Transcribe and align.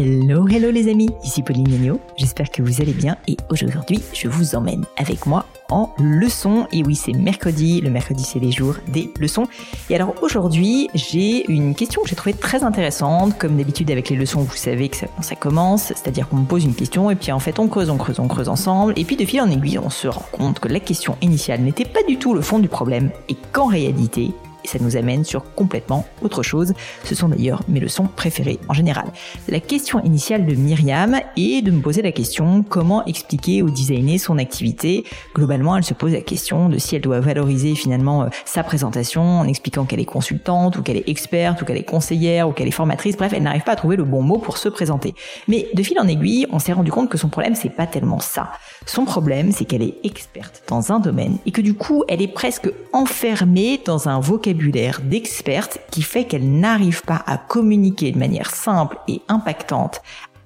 Hello, 0.00 0.46
hello 0.46 0.70
les 0.70 0.88
amis, 0.88 1.10
ici 1.24 1.42
Pauline 1.42 1.68
Negno, 1.68 2.00
j'espère 2.16 2.50
que 2.50 2.62
vous 2.62 2.80
allez 2.80 2.92
bien 2.92 3.16
et 3.26 3.36
aujourd'hui 3.50 4.00
je 4.12 4.28
vous 4.28 4.54
emmène 4.54 4.84
avec 4.96 5.26
moi 5.26 5.44
en 5.70 5.90
leçon. 5.98 6.68
Et 6.70 6.84
oui, 6.84 6.94
c'est 6.94 7.14
mercredi, 7.14 7.80
le 7.80 7.90
mercredi 7.90 8.22
c'est 8.22 8.38
les 8.38 8.52
jours 8.52 8.76
des 8.86 9.10
leçons. 9.18 9.48
Et 9.90 9.96
alors 9.96 10.14
aujourd'hui, 10.22 10.88
j'ai 10.94 11.50
une 11.50 11.74
question 11.74 12.00
que 12.02 12.08
j'ai 12.08 12.14
trouvée 12.14 12.36
très 12.36 12.62
intéressante. 12.62 13.36
Comme 13.38 13.56
d'habitude 13.56 13.90
avec 13.90 14.08
les 14.08 14.14
leçons, 14.14 14.42
vous 14.42 14.54
savez 14.54 14.88
que 14.88 14.96
ça, 14.96 15.08
ça 15.20 15.34
commence, 15.34 15.86
c'est-à-dire 15.88 16.28
qu'on 16.28 16.36
me 16.36 16.46
pose 16.46 16.64
une 16.64 16.76
question 16.76 17.10
et 17.10 17.16
puis 17.16 17.32
en 17.32 17.40
fait 17.40 17.58
on 17.58 17.66
creuse, 17.66 17.90
on 17.90 17.96
creuse, 17.96 18.20
on 18.20 18.28
creuse 18.28 18.48
ensemble. 18.48 18.92
Et 18.94 19.02
puis 19.02 19.16
de 19.16 19.24
fil 19.24 19.40
en 19.40 19.50
aiguille, 19.50 19.80
on 19.80 19.90
se 19.90 20.06
rend 20.06 20.26
compte 20.30 20.60
que 20.60 20.68
la 20.68 20.78
question 20.78 21.16
initiale 21.22 21.62
n'était 21.62 21.84
pas 21.84 22.04
du 22.06 22.18
tout 22.18 22.34
le 22.34 22.40
fond 22.40 22.60
du 22.60 22.68
problème 22.68 23.10
et 23.28 23.34
qu'en 23.50 23.66
réalité, 23.66 24.30
et 24.64 24.68
ça 24.68 24.78
nous 24.80 24.96
amène 24.96 25.24
sur 25.24 25.54
complètement 25.54 26.06
autre 26.22 26.42
chose. 26.42 26.72
Ce 27.04 27.14
sont 27.14 27.28
d'ailleurs 27.28 27.62
mes 27.68 27.80
leçons 27.80 28.08
préférées 28.14 28.58
en 28.68 28.74
général. 28.74 29.06
La 29.48 29.60
question 29.60 30.02
initiale 30.04 30.46
de 30.46 30.54
Myriam 30.54 31.20
est 31.36 31.62
de 31.62 31.70
me 31.70 31.80
poser 31.80 32.02
la 32.02 32.12
question 32.12 32.62
comment 32.62 33.04
expliquer 33.06 33.62
ou 33.62 33.70
designer 33.70 34.18
son 34.18 34.38
activité? 34.38 35.04
Globalement, 35.34 35.76
elle 35.76 35.84
se 35.84 35.94
pose 35.94 36.12
la 36.12 36.20
question 36.20 36.68
de 36.68 36.78
si 36.78 36.96
elle 36.96 37.02
doit 37.02 37.20
valoriser 37.20 37.74
finalement 37.74 38.24
euh, 38.24 38.28
sa 38.44 38.62
présentation 38.62 39.22
en 39.22 39.46
expliquant 39.46 39.84
qu'elle 39.84 40.00
est 40.00 40.04
consultante 40.04 40.76
ou 40.76 40.82
qu'elle 40.82 40.96
est 40.96 41.08
experte 41.08 41.62
ou 41.62 41.64
qu'elle 41.64 41.78
est 41.78 41.82
conseillère 41.82 42.48
ou 42.48 42.52
qu'elle 42.52 42.68
est 42.68 42.72
formatrice. 42.72 43.16
Bref, 43.16 43.32
elle 43.34 43.42
n'arrive 43.42 43.62
pas 43.62 43.72
à 43.72 43.76
trouver 43.76 43.96
le 43.96 44.04
bon 44.04 44.22
mot 44.22 44.38
pour 44.38 44.58
se 44.58 44.68
présenter. 44.68 45.14
Mais 45.46 45.68
de 45.74 45.82
fil 45.82 45.98
en 45.98 46.08
aiguille, 46.08 46.46
on 46.50 46.58
s'est 46.58 46.72
rendu 46.72 46.90
compte 46.90 47.08
que 47.08 47.18
son 47.18 47.28
problème 47.28 47.54
c'est 47.54 47.70
pas 47.70 47.86
tellement 47.86 48.20
ça. 48.20 48.50
Son 48.86 49.04
problème, 49.04 49.52
c'est 49.52 49.64
qu'elle 49.64 49.82
est 49.82 49.94
experte 50.04 50.62
dans 50.68 50.92
un 50.92 51.00
domaine 51.00 51.38
et 51.46 51.50
que 51.50 51.60
du 51.60 51.74
coup, 51.74 52.04
elle 52.08 52.22
est 52.22 52.28
presque 52.28 52.70
enfermée 52.92 53.80
dans 53.84 54.08
un 54.08 54.20
vocabulaire 54.20 54.57
d'experte 55.02 55.78
qui 55.90 56.02
fait 56.02 56.24
qu'elle 56.24 56.58
n'arrive 56.60 57.02
pas 57.02 57.22
à 57.26 57.38
communiquer 57.38 58.12
de 58.12 58.18
manière 58.18 58.50
simple 58.50 58.98
et 59.08 59.22
impactante 59.28 60.02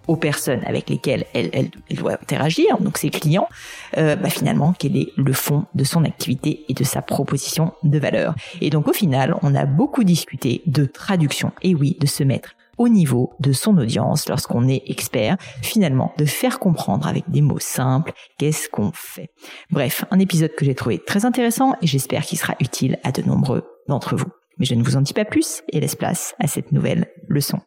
aux 0.08 0.16
personnes 0.16 0.62
avec 0.66 0.90
lesquelles 0.90 1.26
elle, 1.34 1.70
doit 1.90 2.14
interagir, 2.14 2.78
donc 2.78 2.98
ses 2.98 3.10
clients, 3.10 3.48
euh, 3.96 4.16
bah 4.16 4.30
finalement, 4.30 4.74
quel 4.76 4.96
est 4.96 5.12
le 5.16 5.32
fond 5.32 5.64
de 5.74 5.84
son 5.84 6.04
activité 6.04 6.64
et 6.68 6.74
de 6.74 6.84
sa 6.84 7.02
proposition 7.02 7.72
de 7.82 7.98
valeur. 7.98 8.34
Et 8.60 8.70
donc 8.70 8.88
au 8.88 8.92
final, 8.92 9.36
on 9.42 9.54
a 9.54 9.64
beaucoup 9.64 10.04
discuté 10.04 10.62
de 10.66 10.84
traduction, 10.84 11.52
et 11.62 11.74
oui, 11.74 11.96
de 12.00 12.06
se 12.06 12.24
mettre 12.24 12.54
au 12.78 12.88
niveau 12.88 13.32
de 13.38 13.52
son 13.52 13.76
audience 13.78 14.28
lorsqu'on 14.28 14.66
est 14.66 14.82
expert, 14.86 15.36
finalement 15.62 16.12
de 16.18 16.24
faire 16.24 16.58
comprendre 16.58 17.06
avec 17.06 17.30
des 17.30 17.42
mots 17.42 17.60
simples 17.60 18.12
qu'est-ce 18.38 18.68
qu'on 18.68 18.90
fait. 18.92 19.30
Bref, 19.70 20.04
un 20.10 20.18
épisode 20.18 20.54
que 20.54 20.64
j'ai 20.64 20.74
trouvé 20.74 20.98
très 20.98 21.24
intéressant 21.24 21.74
et 21.82 21.86
j'espère 21.86 22.22
qu'il 22.22 22.38
sera 22.38 22.54
utile 22.60 22.98
à 23.04 23.12
de 23.12 23.22
nombreux 23.22 23.71
d'entre 23.88 24.16
vous. 24.16 24.30
Mais 24.58 24.66
je 24.66 24.74
ne 24.74 24.82
vous 24.82 24.96
en 24.96 25.00
dis 25.00 25.14
pas 25.14 25.24
plus 25.24 25.62
et 25.72 25.80
laisse 25.80 25.96
place 25.96 26.34
à 26.38 26.46
cette 26.46 26.72
nouvelle 26.72 27.06
leçon. 27.28 27.58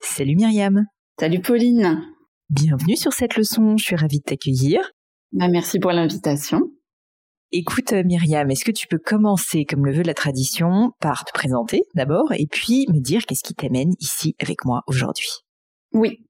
Salut 0.00 0.36
Myriam. 0.36 0.84
Salut 1.18 1.40
Pauline. 1.40 2.02
Bienvenue 2.50 2.96
sur 2.96 3.12
cette 3.12 3.36
leçon, 3.36 3.76
je 3.76 3.84
suis 3.84 3.96
ravie 3.96 4.18
de 4.18 4.24
t'accueillir. 4.24 4.80
Bah, 5.32 5.48
merci 5.48 5.78
pour 5.78 5.92
l'invitation. 5.92 6.60
Écoute 7.52 7.92
euh, 7.92 8.02
Myriam, 8.04 8.50
est-ce 8.50 8.64
que 8.64 8.72
tu 8.72 8.88
peux 8.88 8.98
commencer, 8.98 9.64
comme 9.64 9.86
le 9.86 9.92
veut 9.92 10.02
la 10.02 10.14
tradition, 10.14 10.90
par 11.00 11.24
te 11.24 11.32
présenter 11.32 11.82
d'abord 11.94 12.32
et 12.32 12.46
puis 12.50 12.86
me 12.92 13.00
dire 13.00 13.26
qu'est-ce 13.26 13.44
qui 13.44 13.54
t'amène 13.54 13.92
ici 14.00 14.34
avec 14.40 14.64
moi 14.64 14.82
aujourd'hui? 14.88 15.43
Oui. 15.94 16.20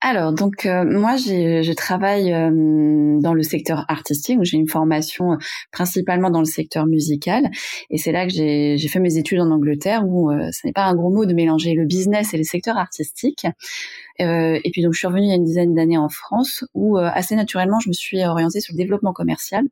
Alors 0.00 0.32
donc 0.32 0.66
euh, 0.66 0.84
moi 0.84 1.14
je 1.16 1.72
travaille 1.74 2.32
euh, 2.32 3.20
dans 3.20 3.34
le 3.34 3.44
secteur 3.44 3.84
artistique, 3.88 4.38
j'ai 4.42 4.56
une 4.56 4.68
formation 4.68 5.34
euh, 5.34 5.36
principalement 5.70 6.28
dans 6.28 6.40
le 6.40 6.44
secteur 6.44 6.86
musical 6.86 7.48
et 7.88 7.98
c'est 7.98 8.10
là 8.10 8.26
que 8.26 8.32
j'ai 8.32 8.88
fait 8.88 8.98
mes 8.98 9.18
études 9.18 9.38
en 9.38 9.52
Angleterre 9.52 10.02
où 10.08 10.32
ce 10.32 10.66
n'est 10.66 10.72
pas 10.72 10.86
un 10.86 10.96
gros 10.96 11.10
mot 11.10 11.24
de 11.24 11.34
mélanger 11.34 11.74
le 11.74 11.86
business 11.86 12.34
et 12.34 12.36
le 12.36 12.42
secteur 12.42 12.76
artistique. 12.76 13.46
et 14.18 14.70
puis 14.72 14.82
donc 14.82 14.92
je 14.92 14.98
suis 14.98 15.06
revenue 15.06 15.26
il 15.26 15.30
y 15.30 15.32
a 15.32 15.36
une 15.36 15.44
dizaine 15.44 15.72
d'années 15.72 15.98
en 15.98 16.08
France 16.08 16.64
où 16.74 16.98
assez 16.98 17.36
naturellement 17.36 17.78
je 17.78 17.90
me 17.90 17.94
suis 17.94 18.24
orientée 18.24 18.60
sur 18.60 18.74
le 18.74 18.78
développement 18.78 19.12
commercial 19.12 19.62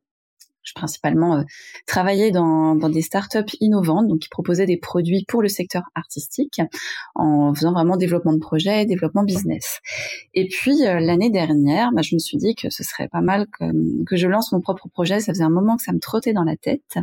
je 0.63 0.73
principalement 0.75 1.39
euh, 1.39 1.43
travaillé 1.87 2.31
dans, 2.31 2.75
dans 2.75 2.89
des 2.89 3.03
startups 3.03 3.57
innovantes, 3.61 4.09
donc 4.09 4.21
qui 4.21 4.29
proposaient 4.29 4.67
des 4.67 4.77
produits 4.77 5.25
pour 5.27 5.43
le 5.43 5.49
secteur 5.49 5.83
artistique, 5.95 6.61
en 7.15 7.55
faisant 7.55 7.73
vraiment 7.73 7.97
développement 7.97 8.33
de 8.33 8.39
projet, 8.39 8.85
développement 8.87 9.25
business. 9.25 9.81
Et 10.35 10.49
puis 10.49 10.87
euh, 10.87 11.01
l'année 11.01 11.31
dernière, 11.31 11.91
bah, 11.93 12.03
je 12.03 12.15
me 12.15 12.19
suis 12.19 12.37
dit 12.37 12.55
que 12.55 12.71
ce 12.71 12.83
serait 12.83 13.09
pas 13.09 13.21
mal 13.21 13.47
que, 13.59 13.65
que, 14.05 14.17
je 14.17 14.29
lance 14.29 14.53
mon 14.53 14.61
propre 14.61 14.89
projet. 14.89 15.21
Ça 15.21 15.33
faisait 15.33 15.45
un 15.45 15.51
moment 15.51 15.77
que 15.77 15.83
ça 15.83 15.93
me 15.93 16.01
trottait 16.01 16.33
dans 16.33 16.45
la 16.45 16.57
tête, 16.57 16.99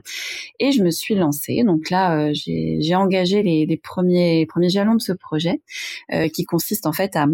et 0.59 0.71
je 0.71 0.83
me 0.83 0.91
suis 0.91 1.15
lancée. 1.15 1.63
Donc 1.63 1.89
là, 1.89 2.17
euh, 2.17 2.31
j'ai 2.33 2.95
engagé 2.95 3.43
les, 3.43 3.65
les, 3.65 3.77
premiers 3.77 4.45
premiers 4.47 4.69
jalons 4.69 4.95
de 4.95 5.01
ce 5.01 5.13
projet, 5.13 5.61
euh, 6.13 6.27
qui 6.29 6.43
consiste 6.43 6.85
en 6.85 6.93
fait 6.93 7.15
à 7.15 7.27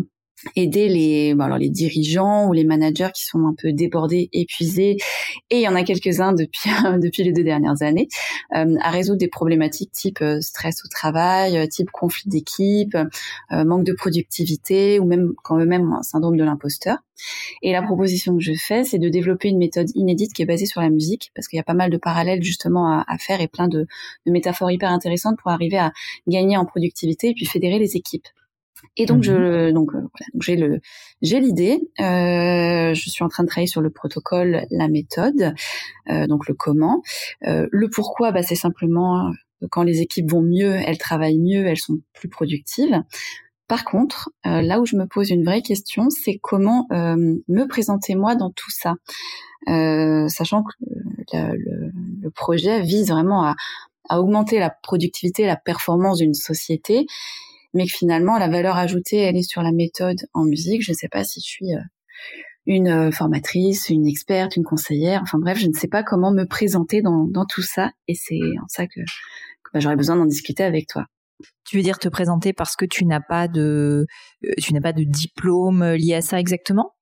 aider 0.55 0.89
les 0.89 1.35
alors 1.39 1.57
les 1.57 1.69
dirigeants 1.69 2.47
ou 2.47 2.53
les 2.53 2.63
managers 2.63 3.09
qui 3.13 3.25
sont 3.25 3.45
un 3.45 3.55
peu 3.57 3.71
débordés, 3.71 4.29
épuisés 4.33 4.97
et 5.49 5.57
il 5.57 5.61
y 5.61 5.67
en 5.67 5.75
a 5.75 5.83
quelques-uns 5.83 6.33
depuis 6.33 6.69
depuis 7.01 7.23
les 7.23 7.33
deux 7.33 7.43
dernières 7.43 7.81
années 7.81 8.07
euh, 8.55 8.75
à 8.81 8.91
résoudre 8.91 9.17
des 9.17 9.27
problématiques 9.27 9.91
type 9.91 10.21
euh, 10.21 10.41
stress 10.41 10.83
au 10.85 10.87
travail, 10.87 11.57
euh, 11.57 11.67
type 11.67 11.89
conflit 11.91 12.29
d'équipe, 12.29 12.97
manque 13.51 13.83
de 13.83 13.93
productivité 13.93 14.99
ou 14.99 15.05
même 15.05 15.33
quand 15.43 15.55
même 15.55 15.93
un 15.93 16.03
syndrome 16.03 16.37
de 16.37 16.43
l'imposteur. 16.43 16.97
Et 17.61 17.71
la 17.71 17.81
proposition 17.81 18.35
que 18.35 18.43
je 18.43 18.53
fais, 18.53 18.83
c'est 18.83 18.97
de 18.97 19.09
développer 19.09 19.47
une 19.47 19.57
méthode 19.57 19.89
inédite 19.95 20.33
qui 20.33 20.41
est 20.41 20.45
basée 20.45 20.65
sur 20.65 20.81
la 20.81 20.89
musique 20.89 21.31
parce 21.35 21.47
qu'il 21.47 21.57
y 21.57 21.59
a 21.59 21.63
pas 21.63 21.73
mal 21.73 21.89
de 21.89 21.97
parallèles 21.97 22.43
justement 22.43 22.87
à, 22.87 23.05
à 23.07 23.17
faire 23.17 23.41
et 23.41 23.47
plein 23.47 23.67
de, 23.67 23.87
de 24.25 24.31
métaphores 24.31 24.71
hyper 24.71 24.91
intéressantes 24.91 25.37
pour 25.41 25.51
arriver 25.51 25.77
à 25.77 25.91
gagner 26.27 26.57
en 26.57 26.65
productivité 26.65 27.29
et 27.29 27.33
puis 27.33 27.45
fédérer 27.45 27.79
les 27.79 27.95
équipes. 27.95 28.27
Et 28.95 29.05
donc, 29.05 29.23
je, 29.23 29.33
mhm. 29.33 29.73
donc, 29.73 29.89
euh, 29.89 29.99
voilà, 29.99 30.25
donc 30.33 30.41
j'ai 30.41 30.55
le, 30.55 30.79
j'ai 31.21 31.39
l'idée. 31.39 31.79
Euh, 31.99 32.93
je 32.93 33.09
suis 33.09 33.23
en 33.23 33.27
train 33.27 33.43
de 33.43 33.47
travailler 33.47 33.67
sur 33.67 33.81
le 33.81 33.89
protocole, 33.89 34.65
la 34.69 34.87
méthode, 34.87 35.53
euh, 36.09 36.27
donc 36.27 36.47
le 36.47 36.53
comment, 36.53 37.01
euh, 37.47 37.67
le 37.71 37.89
pourquoi. 37.89 38.31
Bah, 38.31 38.43
c'est 38.43 38.55
simplement 38.55 39.31
quand 39.71 39.83
les 39.83 40.01
équipes 40.01 40.29
vont 40.29 40.41
mieux, 40.41 40.75
elles 40.75 40.97
travaillent 40.97 41.39
mieux, 41.39 41.65
elles 41.65 41.79
sont 41.79 41.99
plus 42.13 42.29
productives. 42.29 43.01
Par 43.67 43.85
contre, 43.85 44.29
là 44.43 44.81
où 44.81 44.85
je 44.85 44.97
me 44.97 45.07
pose 45.07 45.29
une 45.29 45.45
vraie 45.45 45.61
question, 45.61 46.09
c'est 46.09 46.37
comment 46.37 46.85
me 46.91 47.63
présenter 47.65 48.13
moi 48.13 48.35
dans 48.35 48.51
tout 48.51 48.69
ça, 48.69 48.95
sachant 49.65 50.63
que 50.63 50.73
le, 50.81 51.55
le, 51.55 51.91
le, 52.21 52.29
projet 52.29 52.81
vise 52.81 53.09
vraiment 53.09 53.45
à, 53.45 53.55
à 54.09 54.19
augmenter 54.19 54.59
la 54.59 54.69
productivité, 54.69 55.45
la 55.45 55.55
performance 55.55 56.17
d'une 56.17 56.33
société 56.33 57.07
mais 57.73 57.85
que 57.85 57.93
finalement 57.93 58.37
la 58.37 58.49
valeur 58.49 58.77
ajoutée 58.77 59.17
elle 59.17 59.35
est 59.35 59.49
sur 59.49 59.61
la 59.61 59.71
méthode 59.71 60.19
en 60.33 60.45
musique. 60.45 60.83
Je 60.83 60.91
ne 60.91 60.95
sais 60.95 61.09
pas 61.09 61.23
si 61.23 61.39
je 61.39 61.45
suis 61.45 61.73
euh, 61.73 61.81
une 62.65 62.87
euh, 62.87 63.11
formatrice, 63.11 63.89
une 63.89 64.07
experte, 64.07 64.55
une 64.55 64.63
conseillère. 64.63 65.21
Enfin 65.23 65.39
bref, 65.39 65.57
je 65.57 65.67
ne 65.67 65.73
sais 65.73 65.87
pas 65.87 66.03
comment 66.03 66.31
me 66.31 66.45
présenter 66.45 67.01
dans, 67.01 67.25
dans 67.25 67.45
tout 67.45 67.61
ça, 67.61 67.91
et 68.07 68.15
c'est 68.15 68.39
en 68.61 68.67
ça 68.67 68.87
que, 68.87 69.01
bah, 69.73 69.79
j'aurais 69.79 69.95
besoin 69.95 70.15
d'en 70.15 70.25
discuter 70.25 70.63
avec 70.63 70.87
toi. 70.87 71.05
Tu 71.65 71.77
veux 71.77 71.83
dire 71.83 71.99
te 71.99 72.07
présenter 72.07 72.53
parce 72.53 72.75
que 72.75 72.85
tu 72.85 73.05
n'as 73.05 73.19
pas 73.19 73.47
de, 73.47 74.05
euh, 74.45 74.51
tu 74.61 74.73
n'as 74.73 74.81
pas 74.81 74.93
de 74.93 75.03
diplôme 75.03 75.83
lié 75.93 76.15
à 76.15 76.21
ça 76.21 76.39
exactement? 76.39 76.93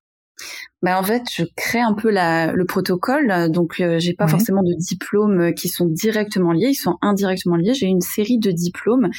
Bah 0.81 0.99
en 0.99 1.03
fait, 1.03 1.23
je 1.31 1.43
crée 1.55 1.79
un 1.79 1.93
peu 1.93 2.09
la, 2.09 2.53
le 2.53 2.65
protocole, 2.65 3.51
donc 3.51 3.79
euh, 3.79 3.99
j'ai 3.99 4.13
pas 4.13 4.27
forcément 4.27 4.63
de 4.63 4.73
diplômes 4.73 5.53
qui 5.53 5.67
sont 5.67 5.85
directement 5.85 6.53
liés, 6.53 6.69
ils 6.69 6.75
sont 6.75 6.97
indirectement 7.01 7.55
liés. 7.55 7.73
J'ai 7.75 7.85
une 7.85 8.01
série 8.01 8.39
de 8.39 8.49
diplômes 8.49 9.09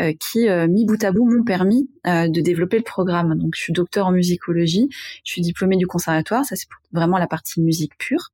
euh, 0.00 0.12
qui, 0.18 0.48
euh, 0.48 0.68
mis 0.68 0.86
bout 0.86 1.02
à 1.04 1.12
bout, 1.12 1.30
m'ont 1.30 1.44
permis 1.44 1.90
de 2.06 2.40
développer 2.40 2.78
le 2.78 2.82
programme. 2.82 3.38
Donc, 3.38 3.52
je 3.54 3.60
suis 3.60 3.72
docteur 3.74 4.06
en 4.06 4.12
musicologie, 4.12 4.88
je 5.24 5.32
suis 5.32 5.42
diplômée 5.42 5.76
du 5.76 5.86
conservatoire, 5.86 6.44
ça 6.46 6.56
c'est 6.56 6.68
vraiment 6.92 7.18
la 7.18 7.26
partie 7.26 7.60
musique 7.60 7.96
pure. 7.98 8.30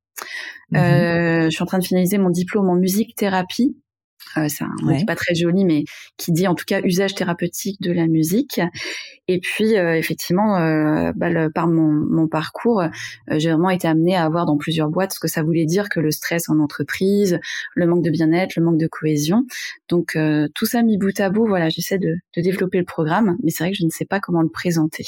Mmh 0.71 0.77
je 0.77 1.49
suis 1.49 1.63
en 1.63 1.65
train 1.65 1.79
de 1.79 1.85
finaliser 1.85 2.17
mon 2.17 2.29
diplôme 2.29 2.69
en 2.69 2.75
musique 2.75 3.15
thérapie 3.15 3.75
euh, 4.37 4.47
c'est 4.49 4.63
un 4.63 4.75
mot 4.81 4.93
pas 5.05 5.15
très 5.15 5.35
joli, 5.35 5.65
mais 5.65 5.83
qui 6.17 6.31
dit 6.31 6.47
en 6.47 6.55
tout 6.55 6.65
cas 6.65 6.81
usage 6.83 7.15
thérapeutique 7.15 7.81
de 7.81 7.91
la 7.91 8.07
musique. 8.07 8.61
Et 9.27 9.39
puis 9.39 9.77
euh, 9.77 9.95
effectivement, 9.95 10.57
euh, 10.57 11.11
bah, 11.15 11.49
par 11.53 11.67
mon, 11.67 11.91
mon 11.91 12.27
parcours, 12.27 12.81
euh, 12.81 12.89
j'ai 13.37 13.49
vraiment 13.51 13.69
été 13.69 13.87
amenée 13.87 14.15
à 14.15 14.23
avoir 14.25 14.45
dans 14.45 14.57
plusieurs 14.57 14.89
boîtes 14.89 15.13
ce 15.13 15.19
que 15.19 15.27
ça 15.27 15.43
voulait 15.43 15.65
dire 15.65 15.89
que 15.89 15.99
le 15.99 16.11
stress 16.11 16.49
en 16.49 16.59
entreprise, 16.59 17.39
le 17.75 17.87
manque 17.87 18.03
de 18.03 18.09
bien-être, 18.09 18.55
le 18.55 18.63
manque 18.63 18.79
de 18.79 18.87
cohésion. 18.87 19.45
Donc 19.87 20.17
tout 20.55 20.65
ça 20.65 20.81
mis 20.83 20.97
bout 20.97 21.17
à 21.19 21.29
bout, 21.29 21.45
voilà, 21.47 21.69
j'essaie 21.69 21.99
de, 21.99 22.15
de 22.35 22.41
développer 22.41 22.79
le 22.79 22.85
programme, 22.85 23.37
mais 23.43 23.51
c'est 23.51 23.63
vrai 23.63 23.71
que 23.71 23.77
je 23.77 23.85
ne 23.85 23.89
sais 23.89 24.05
pas 24.05 24.19
comment 24.19 24.41
le 24.41 24.49
présenter. 24.49 25.05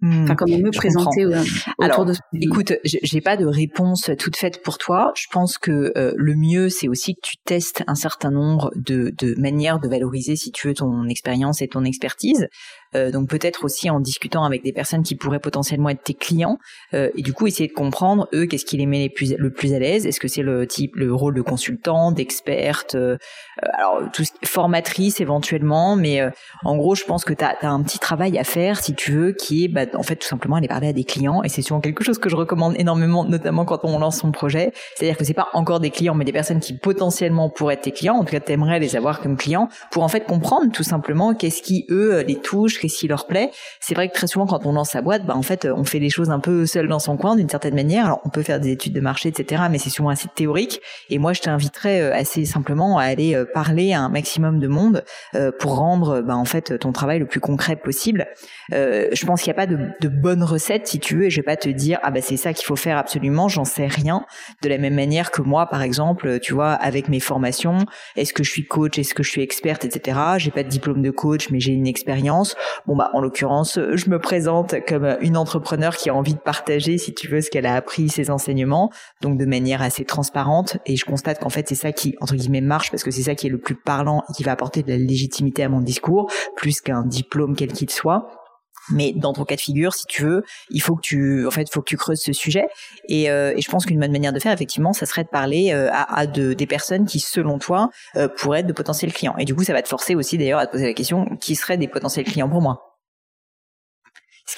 Mmh, 0.00 0.22
enfin, 0.22 0.36
comment 0.36 0.58
me 0.58 0.70
présenter 0.70 1.24
euh, 1.24 1.42
Alors, 1.80 2.04
de 2.04 2.14
écoute, 2.34 2.74
j'ai 2.84 3.20
pas 3.20 3.36
de 3.36 3.44
réponse 3.44 4.10
toute 4.18 4.36
faite 4.36 4.62
pour 4.62 4.78
toi. 4.78 5.12
Je 5.16 5.26
pense 5.30 5.58
que 5.58 5.92
euh, 5.96 6.12
le 6.16 6.36
mieux, 6.36 6.68
c'est 6.68 6.88
aussi 6.88 7.16
que 7.16 7.20
tu 7.22 7.36
testes 7.44 7.82
un 7.88 7.96
certain 7.96 8.30
nombre 8.30 8.70
de, 8.76 9.12
de 9.18 9.34
manières 9.40 9.80
de 9.80 9.88
valoriser, 9.88 10.36
si 10.36 10.52
tu 10.52 10.68
veux, 10.68 10.74
ton 10.74 11.08
expérience 11.08 11.62
et 11.62 11.68
ton 11.68 11.84
expertise. 11.84 12.48
Euh, 12.94 13.10
donc 13.10 13.28
peut-être 13.28 13.64
aussi 13.64 13.90
en 13.90 14.00
discutant 14.00 14.44
avec 14.44 14.62
des 14.62 14.72
personnes 14.72 15.02
qui 15.02 15.14
pourraient 15.14 15.40
potentiellement 15.40 15.90
être 15.90 16.02
tes 16.02 16.14
clients 16.14 16.58
euh, 16.94 17.10
et 17.16 17.22
du 17.22 17.34
coup 17.34 17.46
essayer 17.46 17.68
de 17.68 17.74
comprendre 17.74 18.28
eux 18.32 18.46
qu'est-ce 18.46 18.64
qui 18.64 18.78
les 18.78 18.86
met 18.86 18.98
les 18.98 19.10
plus, 19.10 19.34
le 19.36 19.50
plus 19.50 19.74
à 19.74 19.78
l'aise. 19.78 20.06
Est-ce 20.06 20.20
que 20.20 20.28
c'est 20.28 20.42
le 20.42 20.66
type 20.66 20.96
le 20.96 21.12
rôle 21.12 21.34
de 21.34 21.42
consultant, 21.42 22.12
d'experte, 22.12 22.94
euh, 22.94 23.18
alors 23.62 24.02
tout 24.12 24.24
formatrice 24.44 25.20
éventuellement, 25.20 25.96
mais 25.96 26.22
en 26.64 26.76
gros 26.76 26.94
je 26.94 27.04
pense 27.04 27.24
que 27.24 27.34
tu 27.34 27.44
as, 27.44 27.56
un 27.62 27.82
petit 27.82 27.98
travail 27.98 28.38
à 28.38 28.44
faire 28.44 28.82
si 28.82 28.94
tu 28.94 29.12
veux 29.12 29.32
qui 29.32 29.64
est 29.64 29.68
bah, 29.68 29.82
en 29.94 30.02
fait 30.02 30.16
tout 30.16 30.26
simplement 30.26 30.56
aller 30.56 30.68
parler 30.68 30.88
à 30.88 30.92
des 30.92 31.04
clients 31.04 31.42
et 31.42 31.48
c'est 31.48 31.62
souvent 31.62 31.80
quelque 31.80 32.04
chose 32.04 32.18
que 32.18 32.28
je 32.28 32.36
recommande 32.36 32.74
énormément 32.78 33.24
notamment 33.24 33.64
quand 33.64 33.80
on 33.84 33.98
lance 33.98 34.18
son 34.18 34.32
projet. 34.32 34.72
C'est-à-dire 34.94 35.16
que 35.18 35.24
c'est 35.24 35.34
pas 35.34 35.48
encore 35.52 35.80
des 35.80 35.90
clients 35.90 36.14
mais 36.14 36.24
des 36.24 36.32
personnes 36.32 36.60
qui 36.60 36.72
potentiellement 36.72 37.50
pourraient 37.50 37.74
être 37.74 37.82
tes 37.82 37.92
clients. 37.92 38.14
En 38.14 38.24
tout 38.24 38.32
cas 38.32 38.40
t'aimerais 38.40 38.78
les 38.78 38.96
avoir 38.96 39.20
comme 39.20 39.36
clients 39.36 39.68
pour 39.90 40.04
en 40.04 40.08
fait 40.08 40.24
comprendre 40.24 40.72
tout 40.72 40.82
simplement 40.82 41.34
qu'est-ce 41.34 41.62
qui 41.62 41.84
eux 41.90 42.22
les 42.22 42.36
touche 42.36 42.77
qu'est-ce 42.78 42.98
qui 42.98 43.08
leur 43.08 43.26
plaît. 43.26 43.50
C'est 43.80 43.94
vrai 43.94 44.08
que 44.08 44.14
très 44.14 44.26
souvent 44.26 44.46
quand 44.46 44.66
on 44.66 44.72
lance 44.72 44.90
sa 44.90 45.02
boîte, 45.02 45.24
bah 45.26 45.34
en 45.36 45.42
fait 45.42 45.66
on 45.66 45.84
fait 45.84 45.98
les 45.98 46.10
choses 46.10 46.30
un 46.30 46.40
peu 46.40 46.66
seul 46.66 46.88
dans 46.88 46.98
son 46.98 47.16
coin 47.16 47.36
d'une 47.36 47.48
certaine 47.48 47.74
manière. 47.74 48.06
Alors 48.06 48.20
on 48.24 48.28
peut 48.28 48.42
faire 48.42 48.60
des 48.60 48.70
études 48.70 48.92
de 48.92 49.00
marché, 49.00 49.28
etc. 49.28 49.62
Mais 49.70 49.78
c'est 49.78 49.90
souvent 49.90 50.08
assez 50.08 50.28
théorique. 50.34 50.80
Et 51.10 51.18
moi 51.18 51.32
je 51.32 51.40
t'inviterais 51.40 52.00
euh, 52.00 52.14
assez 52.14 52.44
simplement 52.44 52.98
à 52.98 53.04
aller 53.04 53.34
euh, 53.34 53.44
parler 53.44 53.92
à 53.92 54.00
un 54.00 54.08
maximum 54.08 54.58
de 54.58 54.68
monde 54.68 55.04
euh, 55.34 55.50
pour 55.58 55.76
rendre 55.76 56.20
bah, 56.20 56.36
en 56.36 56.44
fait 56.44 56.78
ton 56.78 56.92
travail 56.92 57.18
le 57.18 57.26
plus 57.26 57.40
concret 57.40 57.76
possible. 57.76 58.26
je 58.70 59.26
pense 59.26 59.42
qu'il 59.42 59.52
n'y 59.52 59.58
a 59.58 59.60
pas 59.60 59.66
de, 59.66 59.78
de 60.00 60.08
bonne 60.08 60.42
recette 60.42 60.86
si 60.86 60.98
tu 60.98 61.16
veux. 61.16 61.24
Et 61.24 61.30
je 61.30 61.36
vais 61.36 61.44
pas 61.44 61.56
te 61.56 61.68
dire 61.68 61.98
ah 62.02 62.10
bah 62.10 62.20
c'est 62.22 62.36
ça 62.36 62.52
qu'il 62.52 62.66
faut 62.66 62.76
faire 62.76 62.98
absolument. 62.98 63.48
J'en 63.48 63.64
sais 63.64 63.86
rien. 63.86 64.24
De 64.62 64.68
la 64.68 64.78
même 64.78 64.94
manière 64.94 65.30
que 65.30 65.42
moi 65.42 65.66
par 65.66 65.82
exemple, 65.82 66.40
tu 66.40 66.54
vois, 66.54 66.72
avec 66.72 67.08
mes 67.08 67.20
formations, 67.20 67.78
est-ce 68.16 68.32
que 68.32 68.42
je 68.42 68.50
suis 68.50 68.66
coach, 68.66 68.98
est-ce 68.98 69.14
que 69.14 69.22
je 69.22 69.30
suis 69.30 69.42
experte, 69.42 69.84
etc. 69.84 70.18
J'ai 70.38 70.50
pas 70.50 70.62
de 70.62 70.68
diplôme 70.68 71.02
de 71.02 71.10
coach, 71.10 71.50
mais 71.50 71.60
j'ai 71.60 71.72
une 71.72 71.86
expérience. 71.86 72.56
Bon 72.86 72.96
bah 72.96 73.10
en 73.12 73.20
l'occurrence, 73.20 73.78
je 73.78 74.10
me 74.10 74.18
présente 74.18 74.74
comme 74.86 75.16
une 75.20 75.36
entrepreneur 75.36 75.96
qui 75.96 76.10
a 76.10 76.14
envie 76.14 76.34
de 76.34 76.40
partager, 76.40 76.98
si 76.98 77.14
tu 77.14 77.28
veux, 77.28 77.40
ce 77.40 77.50
qu'elle 77.50 77.66
a 77.66 77.74
appris, 77.74 78.08
ses 78.08 78.30
enseignements, 78.30 78.90
donc 79.20 79.38
de 79.38 79.46
manière 79.46 79.82
assez 79.82 80.04
transparente. 80.04 80.78
Et 80.86 80.96
je 80.96 81.04
constate 81.04 81.40
qu'en 81.40 81.50
fait 81.50 81.68
c'est 81.68 81.74
ça 81.74 81.92
qui 81.92 82.16
entre 82.20 82.34
guillemets 82.34 82.60
marche 82.60 82.90
parce 82.90 83.02
que 83.02 83.10
c'est 83.10 83.22
ça 83.22 83.34
qui 83.34 83.46
est 83.46 83.50
le 83.50 83.58
plus 83.58 83.74
parlant 83.74 84.24
et 84.28 84.32
qui 84.32 84.42
va 84.42 84.52
apporter 84.52 84.82
de 84.82 84.90
la 84.90 84.98
légitimité 84.98 85.62
à 85.62 85.68
mon 85.68 85.80
discours, 85.80 86.30
plus 86.56 86.80
qu'un 86.80 87.04
diplôme 87.04 87.54
quel 87.56 87.72
qu'il 87.72 87.90
soit. 87.90 88.47
Mais 88.90 89.12
dans 89.12 89.32
ton 89.32 89.44
cas 89.44 89.56
de 89.56 89.60
figure, 89.60 89.94
si 89.94 90.04
tu 90.06 90.22
veux, 90.22 90.44
il 90.70 90.80
faut 90.80 90.96
que 90.96 91.02
tu, 91.02 91.46
en 91.46 91.50
fait, 91.50 91.68
faut 91.70 91.80
que 91.80 91.88
tu 91.88 91.96
creuses 91.96 92.20
ce 92.20 92.32
sujet. 92.32 92.66
Et, 93.08 93.30
euh, 93.30 93.52
et 93.56 93.60
je 93.60 93.70
pense 93.70 93.86
qu'une 93.86 94.00
bonne 94.00 94.12
manière 94.12 94.32
de 94.32 94.40
faire, 94.40 94.52
effectivement, 94.52 94.92
ça 94.92 95.06
serait 95.06 95.24
de 95.24 95.28
parler 95.28 95.72
euh, 95.72 95.88
à, 95.92 96.18
à 96.18 96.26
de, 96.26 96.52
des 96.52 96.66
personnes 96.66 97.06
qui, 97.06 97.20
selon 97.20 97.58
toi, 97.58 97.90
euh, 98.16 98.28
pourraient 98.28 98.60
être 98.60 98.66
de 98.66 98.72
potentiels 98.72 99.12
clients. 99.12 99.36
Et 99.38 99.44
du 99.44 99.54
coup, 99.54 99.64
ça 99.64 99.72
va 99.72 99.82
te 99.82 99.88
forcer 99.88 100.14
aussi, 100.14 100.38
d'ailleurs, 100.38 100.60
à 100.60 100.66
te 100.66 100.72
poser 100.72 100.86
la 100.86 100.94
question 100.94 101.26
qui 101.40 101.54
seraient 101.54 101.78
des 101.78 101.88
potentiels 101.88 102.24
clients 102.24 102.48
pour 102.48 102.62
moi? 102.62 102.87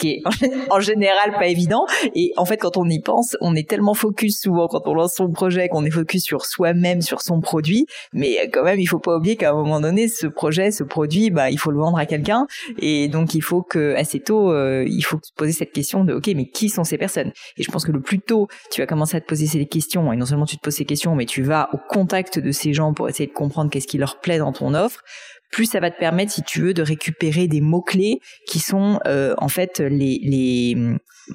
Qui 0.00 0.10
est 0.10 0.22
en 0.70 0.80
général 0.80 1.32
pas 1.32 1.46
évident. 1.46 1.86
Et 2.14 2.32
en 2.36 2.44
fait, 2.44 2.56
quand 2.56 2.76
on 2.76 2.88
y 2.88 3.00
pense, 3.00 3.36
on 3.40 3.54
est 3.54 3.68
tellement 3.68 3.94
focus 3.94 4.40
souvent 4.40 4.66
quand 4.66 4.86
on 4.86 4.94
lance 4.94 5.14
son 5.14 5.30
projet 5.30 5.68
qu'on 5.68 5.84
est 5.84 5.90
focus 5.90 6.24
sur 6.24 6.46
soi-même, 6.46 7.02
sur 7.02 7.20
son 7.20 7.40
produit. 7.40 7.86
Mais 8.12 8.48
quand 8.52 8.64
même, 8.64 8.80
il 8.80 8.86
faut 8.86 8.98
pas 8.98 9.16
oublier 9.16 9.36
qu'à 9.36 9.50
un 9.50 9.54
moment 9.54 9.80
donné, 9.80 10.08
ce 10.08 10.26
projet, 10.26 10.70
ce 10.70 10.82
produit, 10.82 11.30
bah, 11.30 11.50
il 11.50 11.58
faut 11.58 11.70
le 11.70 11.78
vendre 11.78 11.98
à 11.98 12.06
quelqu'un. 12.06 12.46
Et 12.78 13.08
donc, 13.08 13.34
il 13.34 13.42
faut 13.42 13.62
que 13.62 13.94
assez 13.94 14.20
tôt, 14.20 14.52
euh, 14.52 14.84
il 14.86 15.02
faut 15.02 15.18
se 15.22 15.32
poser 15.36 15.52
cette 15.52 15.72
question 15.72 16.04
de, 16.04 16.14
ok, 16.14 16.28
mais 16.34 16.46
qui 16.46 16.68
sont 16.68 16.84
ces 16.84 16.98
personnes? 16.98 17.32
Et 17.56 17.62
je 17.62 17.70
pense 17.70 17.84
que 17.84 17.92
le 17.92 18.00
plus 18.00 18.20
tôt, 18.20 18.48
tu 18.70 18.80
vas 18.80 18.86
commencer 18.86 19.16
à 19.16 19.20
te 19.20 19.26
poser 19.26 19.46
ces 19.46 19.66
questions. 19.66 20.12
Et 20.12 20.16
non 20.16 20.26
seulement 20.26 20.46
tu 20.46 20.56
te 20.56 20.62
poses 20.62 20.74
ces 20.74 20.84
questions, 20.84 21.14
mais 21.14 21.26
tu 21.26 21.42
vas 21.42 21.68
au 21.72 21.78
contact 21.88 22.38
de 22.38 22.52
ces 22.52 22.72
gens 22.72 22.94
pour 22.94 23.08
essayer 23.08 23.26
de 23.26 23.32
comprendre 23.32 23.70
qu'est-ce 23.70 23.86
qui 23.86 23.98
leur 23.98 24.20
plaît 24.20 24.38
dans 24.38 24.52
ton 24.52 24.74
offre 24.74 25.02
plus 25.50 25.66
ça 25.66 25.80
va 25.80 25.90
te 25.90 25.98
permettre, 25.98 26.32
si 26.32 26.42
tu 26.42 26.60
veux, 26.60 26.74
de 26.74 26.82
récupérer 26.82 27.48
des 27.48 27.60
mots 27.60 27.82
clés 27.82 28.20
qui 28.46 28.58
sont 28.58 29.00
euh, 29.06 29.34
en 29.38 29.48
fait 29.48 29.80
les, 29.80 30.20
les 30.22 30.76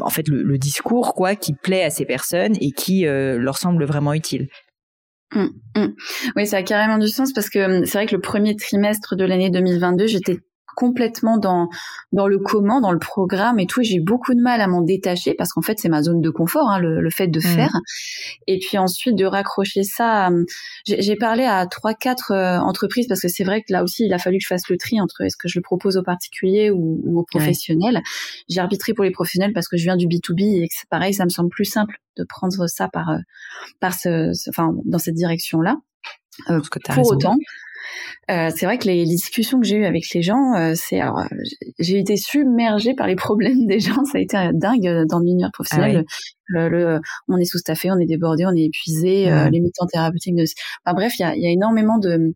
en 0.02 0.10
fait 0.10 0.28
le, 0.28 0.58
discours 0.58 1.14
quoi 1.14 1.36
qui 1.36 1.54
plaît 1.54 1.84
à 1.84 1.90
ces 1.90 2.06
personnes 2.06 2.56
et 2.60 2.72
qui 2.72 3.06
euh, 3.06 3.38
leur 3.38 3.58
semble 3.58 3.86
vraiment 3.86 4.14
utile. 4.14 4.48
Mmh, 5.34 5.48
mmh. 5.76 5.88
Oui, 6.36 6.48
ça 6.48 6.58
a 6.58 6.64
carrément 6.64 6.98
du 6.98 7.08
sens 7.08 7.34
parce 7.34 7.50
que 7.50 7.60
hum, 7.60 7.86
c'est 7.86 7.98
vrai 7.98 8.06
que 8.06 8.16
le 8.16 8.22
premier 8.22 8.56
trimestre 8.56 9.16
de 9.16 9.26
l'année 9.26 9.50
2022, 9.50 10.08
j'étais 10.08 10.40
complètement 10.76 11.38
dans 11.38 11.70
dans 12.12 12.28
le 12.28 12.38
comment, 12.40 12.82
dans 12.82 12.92
le 12.92 13.00
programme 13.00 13.60
et 13.60 13.66
tout. 13.66 13.82
J'ai 13.84 14.00
beaucoup 14.00 14.34
de 14.34 14.42
mal 14.42 14.62
à 14.62 14.68
m'en 14.68 14.82
détacher 14.82 15.34
parce 15.34 15.54
qu'en 15.54 15.62
fait 15.62 15.80
c'est 15.80 15.90
ma 15.90 16.04
zone 16.04 16.22
de 16.22 16.30
confort, 16.30 16.70
hein, 16.70 16.80
le, 16.80 17.10
fait 17.10 17.28
de 17.28 17.40
mmh. 17.40 17.42
faire. 17.42 17.72
Et 18.48 18.60
puis 18.60 18.78
ensuite 18.78 19.16
de 19.16 19.26
raccrocher 19.26 19.84
ça. 19.84 20.30
Euh, 20.30 20.46
j'ai 20.86 21.16
parlé 21.16 21.44
à 21.44 21.66
trois 21.68 21.94
quatre 21.94 22.32
euh, 22.32 22.60
entreprises 22.60 23.08
parce 23.08 23.22
que 23.22 23.28
c'est 23.28 23.44
vrai 23.44 23.62
que 23.62 23.72
là 23.72 23.84
aussi 23.84 24.06
il 24.06 24.14
a 24.14 24.18
fallu 24.18 24.38
que 24.38 24.44
je 24.44 24.48
fasse 24.48 24.70
le 24.70 24.78
tri 24.78 25.02
entre 25.02 25.22
est-ce 25.22 25.38
que 25.38 25.48
je 25.48 25.58
le 25.60 25.64
propose 25.64 25.98
aux 25.98 26.04
particuliers 26.04 26.72
ou, 26.72 27.02
aux 27.20 27.24
professionnels. 27.24 28.02
J'ai 28.50 28.60
arbitré 28.60 28.94
pour 28.94 29.04
les 29.04 29.12
professionnels 29.12 29.54
parce 29.54 29.68
que 29.68 29.78
je 29.78 29.84
viens 29.84 29.98
du 29.98 30.08
B 30.08 30.14
2 30.28 30.34
B 30.34 30.40
et 30.42 30.68
que 30.68 30.74
c'est 30.76 30.90
pareil, 30.90 31.14
ça 31.14 31.26
me 31.26 31.30
semble 31.30 31.50
plus 31.50 31.66
simple 31.66 31.98
de 32.18 32.24
prendre 32.24 32.68
ça 32.68 32.88
par 32.88 33.10
euh, 33.10 33.20
par 33.80 33.94
ce, 33.94 34.32
enfin 34.50 34.74
dans 34.86 35.00
cette 35.00 35.16
direction 35.16 35.62
là. 35.62 35.78
Euh, 36.50 36.60
pour 36.94 37.12
autant, 37.12 37.36
euh, 38.32 38.50
c'est 38.56 38.66
vrai 38.66 38.78
que 38.78 38.86
les, 38.86 39.06
discussions 39.06 39.60
que 39.60 39.66
j'ai 39.66 39.78
eues 39.78 39.86
avec 39.86 40.04
les 40.14 40.22
gens, 40.22 40.54
euh, 40.56 40.74
c'est 40.76 41.00
alors 41.00 41.20
euh, 41.20 41.26
j'ai 41.80 42.00
été 42.00 42.18
submergée 42.18 42.94
par 42.94 43.08
les 43.08 43.16
problèmes 43.16 43.66
des 43.68 43.80
gens. 43.80 44.04
Ça 44.06 44.18
a 44.18 44.22
été 44.22 44.38
dingue 44.54 45.06
dans 45.08 45.22
professionnel. 45.52 46.06
Ah 46.08 46.70
le, 46.70 47.00
on 47.28 47.38
est 47.38 47.46
sous-staffé, 47.46 47.92
on 47.92 47.98
est 47.98 48.06
débordé, 48.06 48.46
on 48.46 48.56
est 48.56 48.66
épuisé, 48.66 49.26
les 49.26 49.60
militants 49.60 49.88
thérapeutiques. 49.88 50.36
De... 50.36 50.44
Enfin 50.86 50.96
bref, 50.96 51.14
il 51.18 51.24
y 51.24 51.26
a, 51.26 51.36
y 51.36 51.48
a, 51.48 51.52
énormément 51.52 51.98
de 51.98 52.34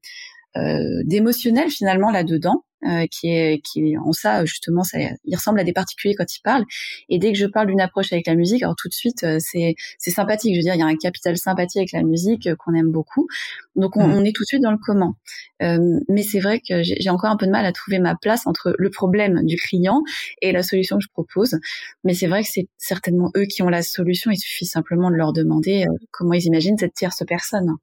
d'émotionnel 1.06 1.70
finalement 1.70 2.12
là-dedans. 2.12 2.63
Euh, 2.88 3.07
qui 3.12 3.27
est 3.27 3.59
qui 3.62 3.98
en 3.98 4.13
ça 4.13 4.45
justement 4.45 4.83
ça 4.83 4.98
il 5.25 5.36
ressemble 5.36 5.59
à 5.59 5.65
des 5.65 5.74
particuliers 5.74 6.15
quand 6.15 6.33
ils 6.33 6.41
parlent. 6.41 6.63
Et 7.09 7.19
dès 7.19 7.33
que 7.33 7.38
je 7.38 7.45
parle 7.45 7.67
d'une 7.67 7.81
approche 7.81 8.13
avec 8.13 8.25
la 8.25 8.36
musique 8.36 8.63
alors 8.63 8.77
tout 8.77 8.88
de 8.88 8.93
suite 8.93 9.21
euh, 9.25 9.38
c'est 9.39 9.75
c'est 9.98 10.12
sympathique. 10.12 10.53
Je 10.53 10.59
veux 10.59 10.63
dire 10.63 10.75
il 10.75 10.79
y 10.79 10.83
a 10.83 10.86
un 10.86 10.95
capital 10.95 11.36
sympathie 11.36 11.79
avec 11.79 11.91
la 11.91 12.03
musique 12.03 12.48
euh, 12.48 12.55
qu'on 12.55 12.74
aime 12.74 12.89
beaucoup. 12.89 13.27
Donc 13.75 13.98
on, 13.98 14.07
mmh. 14.07 14.13
on, 14.13 14.24
est 14.24 14.33
tout 14.33 14.43
de 14.43 14.48
suite 14.48 14.62
dans 14.62 14.71
le 14.71 14.77
comment. 14.77 15.15
Mais 15.59 16.24
c'est 16.24 16.39
vrai 16.39 16.62
que 16.62 16.81
j'ai 16.81 17.09
encore 17.09 17.31
un 17.31 17.38
peu 17.38 17.48
de 17.48 17.51
mal 17.51 17.65
à 17.65 17.74
trouver 17.74 18.00
ma 18.00 18.15
place 18.15 18.48
entre 18.48 18.74
le 18.77 18.89
problème 18.89 19.43
du 19.43 19.57
client 19.57 20.01
et 20.41 20.53
la 20.53 20.63
solution 20.63 20.98
que 20.98 21.03
je 21.03 21.09
propose. 21.09 21.59
Mais 22.05 22.13
c'est 22.13 22.27
vrai 22.27 22.43
que 22.43 22.50
c'est 22.50 22.69
certainement 22.77 23.29
eux 23.36 23.45
qui 23.45 23.62
ont 23.62 23.69
la 23.69 23.83
solution. 23.83 24.31
Il 24.31 24.38
suffit 24.38 24.65
simplement 24.65 25.12
de 25.12 25.15
leur 25.15 25.33
demander 25.33 25.86
comment 26.12 26.33
ils 26.33 26.45
imaginent 26.45 26.77
cette 26.77 26.93
tierce 26.93 27.24
personne 27.27 27.75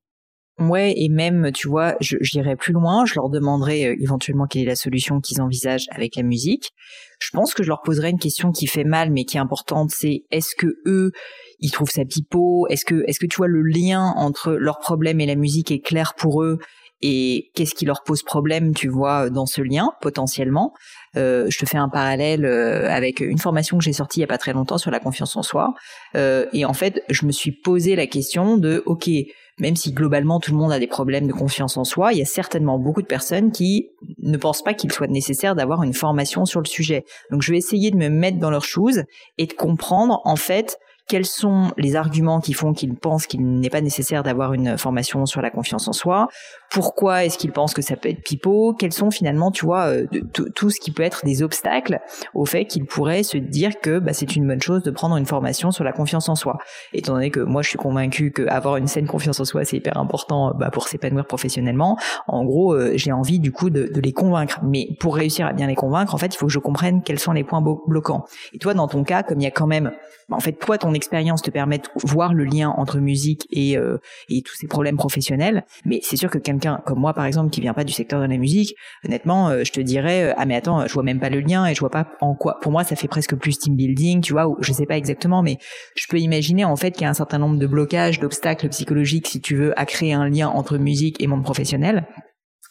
Ouais, 0.58 0.94
et 0.96 1.10
même, 1.10 1.52
tu 1.52 1.68
vois, 1.68 1.96
j'irai 2.00 2.56
plus 2.56 2.72
loin, 2.72 3.04
je 3.04 3.14
leur 3.14 3.28
demanderai 3.28 3.88
euh, 3.88 3.96
éventuellement 4.00 4.46
quelle 4.46 4.62
est 4.62 4.66
la 4.66 4.76
solution 4.76 5.20
qu'ils 5.20 5.42
envisagent 5.42 5.86
avec 5.90 6.16
la 6.16 6.22
musique. 6.22 6.72
Je 7.20 7.28
pense 7.30 7.52
que 7.52 7.62
je 7.62 7.68
leur 7.68 7.82
poserai 7.82 8.08
une 8.08 8.18
question 8.18 8.52
qui 8.52 8.66
fait 8.66 8.84
mal, 8.84 9.10
mais 9.10 9.24
qui 9.24 9.36
est 9.36 9.40
importante, 9.40 9.90
c'est 9.90 10.24
est-ce 10.30 10.54
que 10.56 10.78
eux, 10.86 11.12
ils 11.60 11.70
trouvent 11.70 11.90
ça 11.90 12.06
pipeau? 12.06 12.66
Est-ce 12.68 12.86
que, 12.86 13.04
est-ce 13.06 13.20
que 13.20 13.26
tu 13.26 13.36
vois 13.36 13.48
le 13.48 13.60
lien 13.60 14.14
entre 14.16 14.52
leur 14.52 14.78
problème 14.78 15.20
et 15.20 15.26
la 15.26 15.34
musique 15.34 15.70
est 15.70 15.80
clair 15.80 16.14
pour 16.16 16.42
eux? 16.42 16.58
Et 17.02 17.50
qu'est-ce 17.54 17.74
qui 17.74 17.84
leur 17.84 18.02
pose 18.02 18.22
problème, 18.22 18.72
tu 18.72 18.88
vois, 18.88 19.28
dans 19.28 19.44
ce 19.44 19.60
lien 19.60 19.90
potentiellement? 20.00 20.72
Euh, 21.16 21.46
je 21.50 21.58
te 21.58 21.66
fais 21.66 21.76
un 21.76 21.90
parallèle 21.90 22.46
euh, 22.46 22.90
avec 22.90 23.20
une 23.20 23.38
formation 23.38 23.76
que 23.76 23.84
j'ai 23.84 23.92
sortie 23.92 24.20
il 24.20 24.22
y 24.22 24.24
a 24.24 24.28
pas 24.28 24.38
très 24.38 24.54
longtemps 24.54 24.78
sur 24.78 24.90
la 24.90 25.00
confiance 25.00 25.36
en 25.36 25.42
soi. 25.42 25.74
Euh, 26.14 26.46
et 26.54 26.64
en 26.64 26.72
fait, 26.72 27.02
je 27.10 27.26
me 27.26 27.32
suis 27.32 27.52
posé 27.52 27.96
la 27.96 28.06
question 28.06 28.56
de, 28.56 28.82
ok, 28.86 29.10
même 29.58 29.76
si 29.76 29.92
globalement 29.92 30.38
tout 30.38 30.52
le 30.52 30.58
monde 30.58 30.72
a 30.72 30.78
des 30.78 30.86
problèmes 30.86 31.26
de 31.26 31.32
confiance 31.32 31.76
en 31.76 31.84
soi, 31.84 32.12
il 32.12 32.18
y 32.18 32.22
a 32.22 32.26
certainement 32.26 32.78
beaucoup 32.78 33.02
de 33.02 33.06
personnes 33.06 33.52
qui 33.52 33.88
ne 34.18 34.36
pensent 34.36 34.62
pas 34.62 34.74
qu'il 34.74 34.92
soit 34.92 35.06
nécessaire 35.06 35.54
d'avoir 35.54 35.82
une 35.82 35.94
formation 35.94 36.44
sur 36.44 36.60
le 36.60 36.66
sujet. 36.66 37.04
Donc 37.30 37.42
je 37.42 37.52
vais 37.52 37.58
essayer 37.58 37.90
de 37.90 37.96
me 37.96 38.08
mettre 38.08 38.38
dans 38.38 38.50
leurs 38.50 38.64
choses 38.64 39.04
et 39.38 39.46
de 39.46 39.52
comprendre 39.54 40.20
en 40.24 40.36
fait 40.36 40.78
quels 41.08 41.26
sont 41.26 41.70
les 41.76 41.94
arguments 41.94 42.40
qui 42.40 42.52
font 42.52 42.72
qu'ils 42.72 42.94
pensent 42.94 43.26
qu'il 43.26 43.44
n'est 43.46 43.70
pas 43.70 43.80
nécessaire 43.80 44.22
d'avoir 44.22 44.54
une 44.54 44.76
formation 44.76 45.24
sur 45.26 45.40
la 45.40 45.50
confiance 45.50 45.86
en 45.86 45.92
soi? 45.92 46.28
Pourquoi 46.70 47.24
est-ce 47.24 47.38
qu'ils 47.38 47.52
pensent 47.52 47.74
que 47.74 47.82
ça 47.82 47.96
peut 47.96 48.08
être 48.08 48.22
pipeau? 48.22 48.74
Quels 48.74 48.92
sont 48.92 49.10
finalement, 49.10 49.50
tu 49.50 49.64
vois, 49.64 49.86
euh, 49.86 50.06
tout 50.32 50.70
ce 50.70 50.80
qui 50.80 50.90
peut 50.90 51.04
être 51.04 51.24
des 51.24 51.42
obstacles 51.42 52.00
au 52.34 52.44
fait 52.44 52.64
qu'ils 52.64 52.86
pourraient 52.86 53.22
se 53.22 53.36
dire 53.36 53.80
que 53.80 53.98
bah, 54.00 54.12
c'est 54.12 54.34
une 54.34 54.46
bonne 54.46 54.60
chose 54.60 54.82
de 54.82 54.90
prendre 54.90 55.16
une 55.16 55.26
formation 55.26 55.70
sur 55.70 55.84
la 55.84 55.92
confiance 55.92 56.28
en 56.28 56.34
soi? 56.34 56.58
Étant 56.92 57.14
donné 57.14 57.30
que 57.30 57.40
moi, 57.40 57.62
je 57.62 57.68
suis 57.68 57.78
convaincue 57.78 58.32
qu'avoir 58.32 58.76
une 58.76 58.88
saine 58.88 59.06
confiance 59.06 59.38
en 59.38 59.44
soi, 59.44 59.64
c'est 59.64 59.76
hyper 59.76 59.96
important 59.98 60.54
bah, 60.58 60.70
pour 60.70 60.88
s'épanouir 60.88 61.26
professionnellement. 61.26 61.96
En 62.26 62.44
gros, 62.44 62.74
euh, 62.74 62.92
j'ai 62.96 63.12
envie 63.12 63.38
du 63.38 63.52
coup 63.52 63.70
de, 63.70 63.84
de 63.86 64.00
les 64.00 64.12
convaincre. 64.12 64.58
Mais 64.64 64.88
pour 64.98 65.14
réussir 65.14 65.46
à 65.46 65.52
bien 65.52 65.68
les 65.68 65.76
convaincre, 65.76 66.14
en 66.14 66.18
fait, 66.18 66.34
il 66.34 66.36
faut 66.36 66.46
que 66.46 66.52
je 66.52 66.58
comprenne 66.58 67.02
quels 67.02 67.20
sont 67.20 67.32
les 67.32 67.44
points 67.44 67.62
bloquants. 67.86 68.24
Et 68.52 68.58
toi, 68.58 68.74
dans 68.74 68.88
ton 68.88 69.04
cas, 69.04 69.22
comme 69.22 69.40
il 69.40 69.44
y 69.44 69.48
a 69.48 69.52
quand 69.52 69.68
même, 69.68 69.92
bah, 70.28 70.36
en 70.36 70.40
fait, 70.40 70.52
toi, 70.52 70.78
ton 70.78 70.92
expérience 70.96 71.42
te 71.42 71.50
permet 71.50 71.78
de 71.78 71.84
voir 72.04 72.34
le 72.34 72.44
lien 72.44 72.70
entre 72.70 72.98
musique 72.98 73.46
et, 73.50 73.78
euh, 73.78 73.98
et 74.28 74.42
tous 74.42 74.54
ces 74.56 74.66
problèmes 74.66 74.96
professionnels. 74.96 75.64
Mais 75.84 76.00
c'est 76.02 76.16
sûr 76.16 76.30
que 76.30 76.38
quelqu'un 76.38 76.80
comme 76.84 76.98
moi, 76.98 77.14
par 77.14 77.24
exemple, 77.24 77.50
qui 77.50 77.60
vient 77.60 77.74
pas 77.74 77.84
du 77.84 77.92
secteur 77.92 78.20
de 78.20 78.26
la 78.26 78.36
musique, 78.36 78.74
honnêtement, 79.04 79.48
euh, 79.48 79.64
je 79.64 79.72
te 79.72 79.80
dirais, 79.80 80.24
euh, 80.24 80.34
ah 80.36 80.46
mais 80.46 80.56
attends, 80.56 80.86
je 80.86 80.92
vois 80.92 81.02
même 81.02 81.20
pas 81.20 81.30
le 81.30 81.40
lien 81.40 81.66
et 81.66 81.74
je 81.74 81.80
vois 81.80 81.90
pas 81.90 82.08
en 82.20 82.34
quoi. 82.34 82.58
Pour 82.60 82.72
moi, 82.72 82.84
ça 82.84 82.96
fait 82.96 83.08
presque 83.08 83.36
plus 83.36 83.58
team 83.58 83.76
building, 83.76 84.20
tu 84.20 84.32
vois, 84.32 84.48
ou 84.48 84.56
je 84.60 84.72
sais 84.72 84.86
pas 84.86 84.96
exactement, 84.96 85.42
mais 85.42 85.58
je 85.94 86.06
peux 86.08 86.18
imaginer 86.18 86.64
en 86.64 86.76
fait 86.76 86.90
qu'il 86.90 87.02
y 87.02 87.06
a 87.06 87.10
un 87.10 87.14
certain 87.14 87.38
nombre 87.38 87.58
de 87.58 87.66
blocages, 87.66 88.18
d'obstacles 88.18 88.68
psychologiques, 88.70 89.28
si 89.28 89.40
tu 89.40 89.54
veux, 89.54 89.78
à 89.78 89.86
créer 89.86 90.12
un 90.12 90.28
lien 90.28 90.48
entre 90.48 90.78
musique 90.78 91.22
et 91.22 91.26
monde 91.26 91.44
professionnel. 91.44 92.06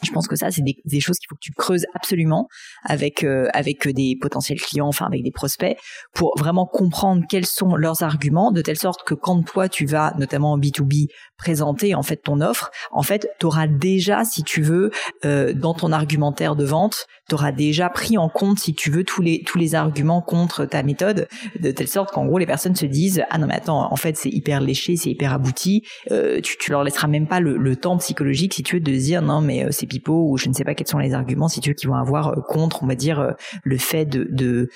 Je 0.03 0.11
pense 0.11 0.27
que 0.27 0.35
ça, 0.35 0.51
c'est 0.51 0.61
des, 0.61 0.99
choses 0.99 1.17
qu'il 1.17 1.27
faut 1.29 1.35
que 1.35 1.41
tu 1.41 1.51
creuses 1.51 1.85
absolument 1.93 2.47
avec 2.83 3.23
euh, 3.23 3.47
avec 3.53 3.87
des 3.87 4.17
potentiels 4.19 4.59
clients, 4.59 4.87
enfin 4.87 5.05
avec 5.05 5.23
des 5.23 5.31
prospects, 5.31 5.77
pour 6.13 6.33
vraiment 6.37 6.65
comprendre 6.65 7.23
quels 7.29 7.45
sont 7.45 7.75
leurs 7.75 8.03
arguments, 8.03 8.51
de 8.51 8.61
telle 8.61 8.77
sorte 8.77 9.03
que 9.05 9.13
quand 9.13 9.43
toi 9.43 9.69
tu 9.69 9.85
vas, 9.85 10.13
notamment 10.17 10.53
en 10.53 10.59
B2B, 10.59 11.07
présenter 11.37 11.95
en 11.95 12.03
fait 12.03 12.17
ton 12.17 12.41
offre, 12.41 12.71
en 12.91 13.03
fait, 13.03 13.29
tu 13.39 13.45
auras 13.45 13.67
déjà, 13.67 14.23
si 14.25 14.43
tu 14.43 14.61
veux, 14.61 14.91
euh, 15.25 15.53
dans 15.53 15.73
ton 15.73 15.91
argumentaire 15.91 16.55
de 16.55 16.65
vente, 16.65 17.07
tu 17.29 17.35
auras 17.35 17.51
déjà 17.51 17.89
pris 17.89 18.17
en 18.17 18.29
compte, 18.29 18.59
si 18.59 18.73
tu 18.73 18.91
veux, 18.91 19.03
tous 19.03 19.21
les 19.21 19.43
tous 19.43 19.57
les 19.57 19.75
arguments 19.75 20.21
contre 20.21 20.65
ta 20.65 20.83
méthode, 20.83 21.27
de 21.59 21.71
telle 21.71 21.87
sorte 21.87 22.11
qu'en 22.11 22.25
gros 22.25 22.37
les 22.37 22.45
personnes 22.45 22.75
se 22.75 22.85
disent 22.85 23.23
ah 23.29 23.37
non 23.37 23.47
mais 23.47 23.55
attends, 23.55 23.91
en 23.91 23.95
fait 23.95 24.17
c'est 24.17 24.29
hyper 24.29 24.61
léché, 24.61 24.95
c'est 24.95 25.09
hyper 25.09 25.33
abouti, 25.33 25.83
euh, 26.11 26.39
tu 26.41 26.57
tu 26.57 26.71
leur 26.71 26.83
laisseras 26.83 27.07
même 27.07 27.27
pas 27.27 27.39
le, 27.39 27.57
le 27.57 27.75
temps 27.75 27.97
psychologique 27.97 28.53
si 28.53 28.63
tu 28.63 28.75
veux 28.75 28.81
de 28.81 28.91
dire 28.91 29.21
non 29.21 29.41
mais 29.41 29.65
c'est 29.71 29.87
pipeau 29.87 30.29
ou 30.29 30.37
je 30.37 30.49
ne 30.49 30.53
sais 30.53 30.63
pas 30.63 30.73
quels 30.73 30.87
sont 30.87 30.99
les 30.99 31.13
arguments 31.13 31.47
si 31.47 31.59
tu 31.59 31.69
veux 31.69 31.75
qui 31.75 31.87
vont 31.87 31.95
avoir 31.95 32.29
euh, 32.29 32.41
contre 32.41 32.83
on 32.83 32.87
va 32.87 32.95
dire 32.95 33.19
euh, 33.19 33.31
le 33.63 33.77
fait 33.77 34.05
de 34.05 34.27
de 34.31 34.69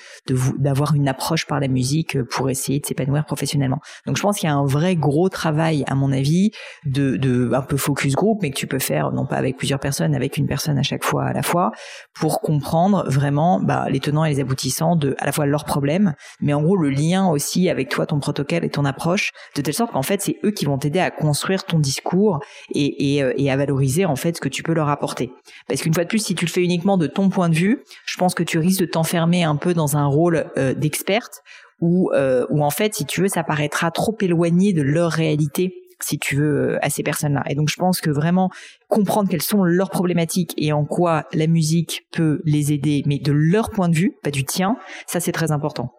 d'avoir 0.58 0.94
une 0.94 1.08
approche 1.08 1.46
par 1.46 1.60
la 1.60 1.68
musique 1.68 2.16
euh, 2.16 2.24
pour 2.24 2.50
essayer 2.50 2.80
de 2.80 2.86
s'épanouir 2.86 3.24
professionnellement. 3.24 3.80
Donc 4.06 4.16
je 4.16 4.22
pense 4.22 4.38
qu'il 4.38 4.48
y 4.48 4.52
a 4.52 4.54
un 4.54 4.66
vrai 4.66 4.96
gros 4.96 5.28
travail 5.28 5.84
à 5.86 5.94
mon 5.94 6.12
avis 6.12 6.49
de 6.84 7.16
de 7.16 7.52
un 7.52 7.62
peu 7.62 7.76
focus 7.76 8.14
group 8.14 8.38
mais 8.42 8.50
que 8.50 8.56
tu 8.56 8.66
peux 8.66 8.78
faire 8.78 9.12
non 9.12 9.26
pas 9.26 9.36
avec 9.36 9.56
plusieurs 9.56 9.80
personnes 9.80 10.14
avec 10.14 10.36
une 10.36 10.46
personne 10.46 10.78
à 10.78 10.82
chaque 10.82 11.04
fois 11.04 11.24
à 11.24 11.32
la 11.32 11.42
fois 11.42 11.72
pour 12.14 12.40
comprendre 12.40 13.04
vraiment 13.08 13.60
bah, 13.60 13.86
les 13.88 14.00
tenants 14.00 14.24
et 14.24 14.30
les 14.30 14.40
aboutissants 14.40 14.96
de 14.96 15.14
à 15.18 15.26
la 15.26 15.32
fois 15.32 15.46
leurs 15.46 15.64
problèmes 15.64 16.14
mais 16.40 16.54
en 16.54 16.62
gros 16.62 16.76
le 16.76 16.90
lien 16.90 17.28
aussi 17.28 17.68
avec 17.68 17.88
toi 17.88 18.06
ton 18.06 18.18
protocole 18.18 18.64
et 18.64 18.70
ton 18.70 18.84
approche 18.84 19.32
de 19.56 19.62
telle 19.62 19.74
sorte 19.74 19.92
qu'en 19.92 20.02
fait 20.02 20.20
c'est 20.20 20.36
eux 20.44 20.50
qui 20.50 20.64
vont 20.64 20.78
t'aider 20.78 21.00
à 21.00 21.10
construire 21.10 21.64
ton 21.64 21.78
discours 21.78 22.40
et, 22.74 23.16
et, 23.16 23.24
et 23.36 23.50
à 23.50 23.56
valoriser 23.56 24.04
en 24.04 24.16
fait 24.16 24.36
ce 24.36 24.40
que 24.40 24.48
tu 24.48 24.62
peux 24.62 24.72
leur 24.72 24.88
apporter. 24.88 25.32
Parce 25.68 25.82
qu'une 25.82 25.94
fois 25.94 26.04
de 26.04 26.08
plus, 26.08 26.24
si 26.24 26.34
tu 26.34 26.44
le 26.44 26.50
fais 26.50 26.62
uniquement 26.62 26.96
de 26.96 27.06
ton 27.06 27.28
point 27.28 27.48
de 27.48 27.54
vue, 27.54 27.82
je 28.06 28.16
pense 28.16 28.34
que 28.34 28.42
tu 28.42 28.58
risques 28.58 28.80
de 28.80 28.86
t'enfermer 28.86 29.44
un 29.44 29.56
peu 29.56 29.74
dans 29.74 29.96
un 29.96 30.06
rôle 30.06 30.50
euh, 30.56 30.74
d'experte 30.74 31.42
où, 31.80 32.10
euh, 32.12 32.46
où 32.50 32.62
en 32.62 32.70
fait, 32.70 32.94
si 32.94 33.06
tu 33.06 33.22
veux, 33.22 33.28
ça 33.28 33.42
paraîtra 33.42 33.90
trop 33.90 34.16
éloigné 34.20 34.72
de 34.72 34.82
leur 34.82 35.10
réalité 35.10 35.74
si 36.02 36.18
tu 36.18 36.36
veux, 36.36 36.72
euh, 36.72 36.78
à 36.82 36.90
ces 36.90 37.02
personnes-là. 37.02 37.42
Et 37.48 37.54
donc, 37.54 37.68
je 37.68 37.76
pense 37.76 38.00
que 38.00 38.10
vraiment 38.10 38.50
comprendre 38.88 39.28
quelles 39.28 39.42
sont 39.42 39.62
leurs 39.64 39.90
problématiques 39.90 40.54
et 40.56 40.72
en 40.72 40.84
quoi 40.84 41.26
la 41.32 41.46
musique 41.46 42.06
peut 42.12 42.40
les 42.44 42.72
aider, 42.72 43.02
mais 43.06 43.18
de 43.18 43.32
leur 43.32 43.70
point 43.70 43.88
de 43.88 43.96
vue, 43.96 44.12
pas 44.22 44.30
du 44.30 44.44
tien, 44.44 44.76
ça 45.06 45.20
c'est 45.20 45.32
très 45.32 45.52
important. 45.52 45.92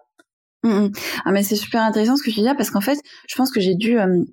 Mmh, 0.64 0.70
mmh. 0.70 0.92
Ah 1.26 1.32
mais 1.32 1.44
c'est 1.44 1.56
super 1.56 1.82
intéressant 1.82 2.16
ce 2.18 2.24
que 2.24 2.30
tu 2.30 2.40
dis 2.40 2.46
là 2.46 2.54
parce 2.56 2.70
qu'en 2.70 2.82
fait, 2.82 3.00
je 3.28 3.36
pense 3.36 3.52
que 3.52 3.60
j'ai 3.60 3.76
dû 3.76 4.00
euh, 4.00 4.24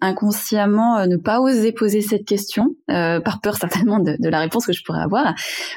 inconsciemment 0.00 0.98
euh, 0.98 1.06
ne 1.06 1.16
pas 1.16 1.40
oser 1.40 1.72
poser 1.72 2.02
cette 2.02 2.24
question 2.24 2.76
euh, 2.90 3.20
par 3.20 3.40
peur 3.40 3.56
certainement 3.60 3.98
de, 3.98 4.16
de, 4.18 4.28
la 4.28 4.40
réponse 4.40 4.66
que 4.66 4.72
je 4.72 4.84
pourrais 4.84 5.00
avoir. 5.00 5.34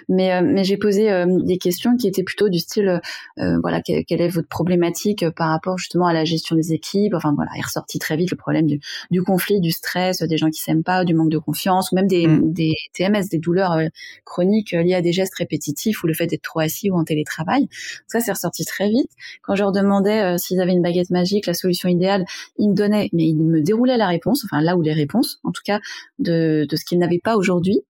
Mais 0.10 0.42
mais 0.42 0.64
j'ai 0.64 0.78
posé 0.78 1.10
des 1.44 1.58
questions 1.58 1.96
qui 1.98 2.08
étaient 2.08 2.24
plutôt 2.24 2.50
du 2.50 2.60
style 2.60 3.02
voilà 3.38 3.82
quelle, 3.82 4.04
est 4.10 4.28
votre 4.28 4.48
problématique 4.48 5.26
par 5.32 5.50
rapport 5.50 5.78
justement 5.78 6.06
à 6.06 6.14
la 6.14 6.24
gestion 6.24 6.56
des 6.56 6.74
équipes? 6.74 7.14
Enfin 7.16 7.34
voilà 7.36 7.52
il 7.56 7.60
est 7.60 7.66
ressorti 7.66 8.00
très 8.00 8.16
vite 8.16 8.32
le 8.32 8.38
problème 8.38 8.68
du, 8.68 8.80
du 9.12 9.24
conflit 9.24 9.60
du 9.60 9.72
stress 9.72 10.22
des 10.22 10.38
gens 10.38 10.50
qui 10.50 10.62
s'aiment 10.62 10.84
pas 10.84 11.04
du 11.04 11.14
manque 11.14 11.30
de 11.30 11.38
confiance 11.38 11.92
ou 11.92 11.96
même 11.96 12.08
des, 12.08 12.28
mm. 12.28 12.54
des 12.54 12.76
TMS 12.94 13.28
des 13.32 13.40
douleurs 13.40 13.78
chroniques 14.26 14.72
liées 14.72 14.96
à 14.96 15.02
des 15.02 15.14
gestes 15.14 15.36
répétitifs 15.36 16.04
ou 16.04 16.08
le 16.08 16.14
fait 16.14 16.28
d'être 16.28 16.44
trop 16.44 16.60
assis 16.60 16.92
ou 16.92 16.96
en 16.96 17.04
télétravail. 17.04 17.68
Ça 18.08 18.20
c'est 18.20 18.32
ressorti 18.32 18.66
très 18.66 18.90
vite. 18.90 19.10
Quand 19.42 19.56
je 19.56 19.64
leur 19.64 19.72
demandais 19.72 20.38
s'ils 20.38 20.62
avaient 20.62 20.74
une 20.74 20.84
baguette 20.84 21.10
magique 21.10 21.48
la 21.48 21.54
solution 21.54 21.90
idéale 21.90 22.26
ils 22.58 22.70
me 22.70 22.76
donnaient 22.76 23.10
mais 23.14 23.28
ils 23.28 23.36
me 23.36 23.63
déroulait 23.64 23.98
la 23.98 24.08
réponse, 24.08 24.46
enfin 24.46 24.62
là 24.62 24.76
où 24.76 24.82
les 24.82 24.94
réponses, 24.94 25.40
en 25.44 25.52
tout 25.52 25.62
cas, 25.66 25.80
de, 26.20 26.66
de 26.70 26.76
ce 26.76 26.86
qu'ils 26.86 27.00
n'avaient 27.00 27.22
pas 27.24 27.36
aujourd'hui. 27.36 27.82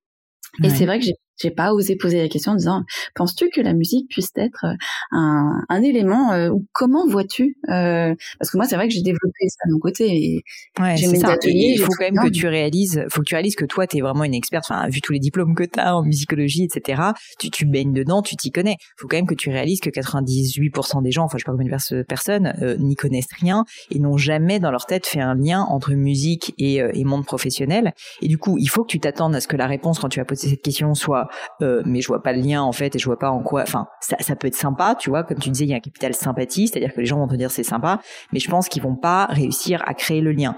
Et 0.63 0.69
c'est 0.69 0.85
vrai 0.85 0.99
que 0.99 1.05
j'ai 1.05 1.15
j'ai 1.41 1.51
pas 1.51 1.73
osé 1.73 1.95
poser 1.95 2.21
la 2.21 2.27
question 2.27 2.53
en 2.53 2.55
disant 2.55 2.83
penses-tu 3.15 3.49
que 3.49 3.61
la 3.61 3.73
musique 3.73 4.09
puisse 4.09 4.29
être 4.35 4.65
euh, 4.65 4.75
un, 5.11 5.63
un 5.69 5.81
élément 5.81 6.31
euh, 6.31 6.49
ou 6.49 6.65
comment 6.73 7.07
vois-tu 7.07 7.57
euh, 7.69 8.13
parce 8.39 8.51
que 8.51 8.57
moi 8.57 8.65
c'est 8.65 8.75
vrai 8.75 8.87
que 8.87 8.93
j'ai 8.93 9.01
développé 9.01 9.47
ça 9.47 9.67
de 9.67 9.73
mon 9.73 9.79
côté 9.79 10.05
et 10.05 10.43
ouais, 10.79 10.95
j'ai 10.97 11.07
mes 11.07 11.23
ateliers 11.23 11.75
il 11.75 11.79
faut 11.79 11.91
quand 11.97 12.11
même 12.11 12.23
que 12.23 12.29
tu 12.29 12.47
réalises 12.47 13.05
faut 13.09 13.21
que 13.21 13.27
tu 13.27 13.35
réalises 13.35 13.55
que 13.55 13.65
toi 13.65 13.87
tu 13.87 13.97
es 13.97 14.01
vraiment 14.01 14.23
une 14.23 14.33
experte 14.33 14.65
enfin 14.69 14.87
vu 14.89 15.01
tous 15.01 15.13
les 15.13 15.19
diplômes 15.19 15.55
que 15.55 15.63
tu 15.63 15.79
as 15.79 15.97
en 15.97 16.03
musicologie 16.03 16.63
etc 16.63 17.01
tu 17.39 17.49
tu 17.49 17.65
baignes 17.65 17.93
dedans 17.93 18.21
tu 18.21 18.35
t'y 18.35 18.51
connais. 18.51 18.77
Faut 18.97 19.07
quand 19.07 19.17
même 19.17 19.27
que 19.27 19.35
tu 19.35 19.49
réalises 19.49 19.79
que 19.79 19.89
98% 19.89 21.01
des 21.03 21.11
gens 21.11 21.23
enfin 21.23 21.37
je 21.37 21.43
sais 21.43 21.45
pas 21.45 21.51
combien 21.51 21.65
de 21.67 22.03
personnes 22.03 22.53
euh, 22.61 22.77
n'y 22.77 22.95
connaissent 22.95 23.33
rien 23.39 23.65
et 23.91 23.99
n'ont 23.99 24.17
jamais 24.17 24.59
dans 24.59 24.71
leur 24.71 24.85
tête 24.85 25.05
fait 25.05 25.21
un 25.21 25.35
lien 25.35 25.61
entre 25.61 25.93
musique 25.93 26.53
et, 26.57 26.75
et 26.75 27.03
monde 27.03 27.25
professionnel. 27.25 27.93
Et 28.21 28.27
du 28.27 28.37
coup 28.37 28.57
il 28.57 28.67
faut 28.67 28.83
que 28.83 28.89
tu 28.89 28.99
t'attendes 28.99 29.35
à 29.35 29.41
ce 29.41 29.47
que 29.47 29.57
la 29.57 29.67
réponse 29.67 29.99
quand 29.99 30.09
tu 30.09 30.19
vas 30.19 30.25
poser 30.25 30.49
cette 30.49 30.61
question 30.61 30.93
soit 30.93 31.22
euh, 31.61 31.81
mais 31.85 32.01
je 32.01 32.07
vois 32.07 32.21
pas 32.21 32.33
le 32.33 32.41
lien 32.41 32.61
en 32.61 32.71
fait 32.71 32.95
et 32.95 32.99
je 32.99 33.05
vois 33.05 33.19
pas 33.19 33.29
en 33.29 33.41
quoi. 33.41 33.61
Enfin, 33.61 33.87
ça, 33.99 34.17
ça 34.19 34.35
peut 34.35 34.47
être 34.47 34.55
sympa, 34.55 34.95
tu 34.99 35.09
vois, 35.09 35.23
comme 35.23 35.39
tu 35.39 35.49
disais, 35.49 35.65
il 35.65 35.69
y 35.69 35.73
a 35.73 35.77
un 35.77 35.81
capital 35.81 36.13
sympathie, 36.13 36.67
c'est-à-dire 36.67 36.93
que 36.93 36.99
les 36.99 37.05
gens 37.05 37.17
vont 37.17 37.27
te 37.27 37.35
dire 37.35 37.51
c'est 37.51 37.63
sympa, 37.63 37.99
mais 38.31 38.39
je 38.39 38.49
pense 38.49 38.69
qu'ils 38.69 38.83
vont 38.83 38.95
pas 38.95 39.25
réussir 39.25 39.83
à 39.85 39.93
créer 39.93 40.21
le 40.21 40.31
lien. 40.31 40.55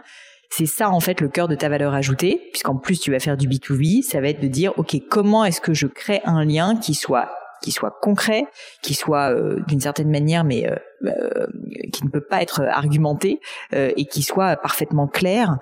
C'est 0.49 0.65
ça 0.65 0.89
en 0.89 0.99
fait 0.99 1.21
le 1.21 1.27
cœur 1.27 1.47
de 1.47 1.55
ta 1.55 1.69
valeur 1.69 1.93
ajoutée, 1.93 2.49
puisqu'en 2.51 2.77
plus 2.77 2.99
tu 2.99 3.11
vas 3.11 3.19
faire 3.19 3.37
du 3.37 3.47
B2B, 3.47 4.03
ça 4.03 4.21
va 4.21 4.29
être 4.29 4.41
de 4.41 4.47
dire 4.47 4.73
ok 4.77 4.95
comment 5.09 5.43
est-ce 5.43 5.59
que 5.59 5.73
je 5.73 5.87
crée 5.87 6.21
un 6.25 6.45
lien 6.45 6.75
qui 6.75 6.93
soit 6.93 7.29
qui 7.65 7.71
soit 7.71 7.97
concret, 7.99 8.45
qui 8.83 8.93
soit 8.93 9.31
euh, 9.31 9.59
d'une 9.67 9.79
certaine 9.79 10.11
manière, 10.11 10.43
mais 10.43 10.69
euh, 10.69 10.75
euh, 11.05 11.47
qui 11.91 12.05
ne 12.05 12.09
peut 12.09 12.21
pas 12.21 12.43
être 12.43 12.61
argumenté 12.61 13.39
et 13.73 14.05
qui 14.05 14.21
soit 14.21 14.55
parfaitement 14.55 15.07
clair 15.07 15.57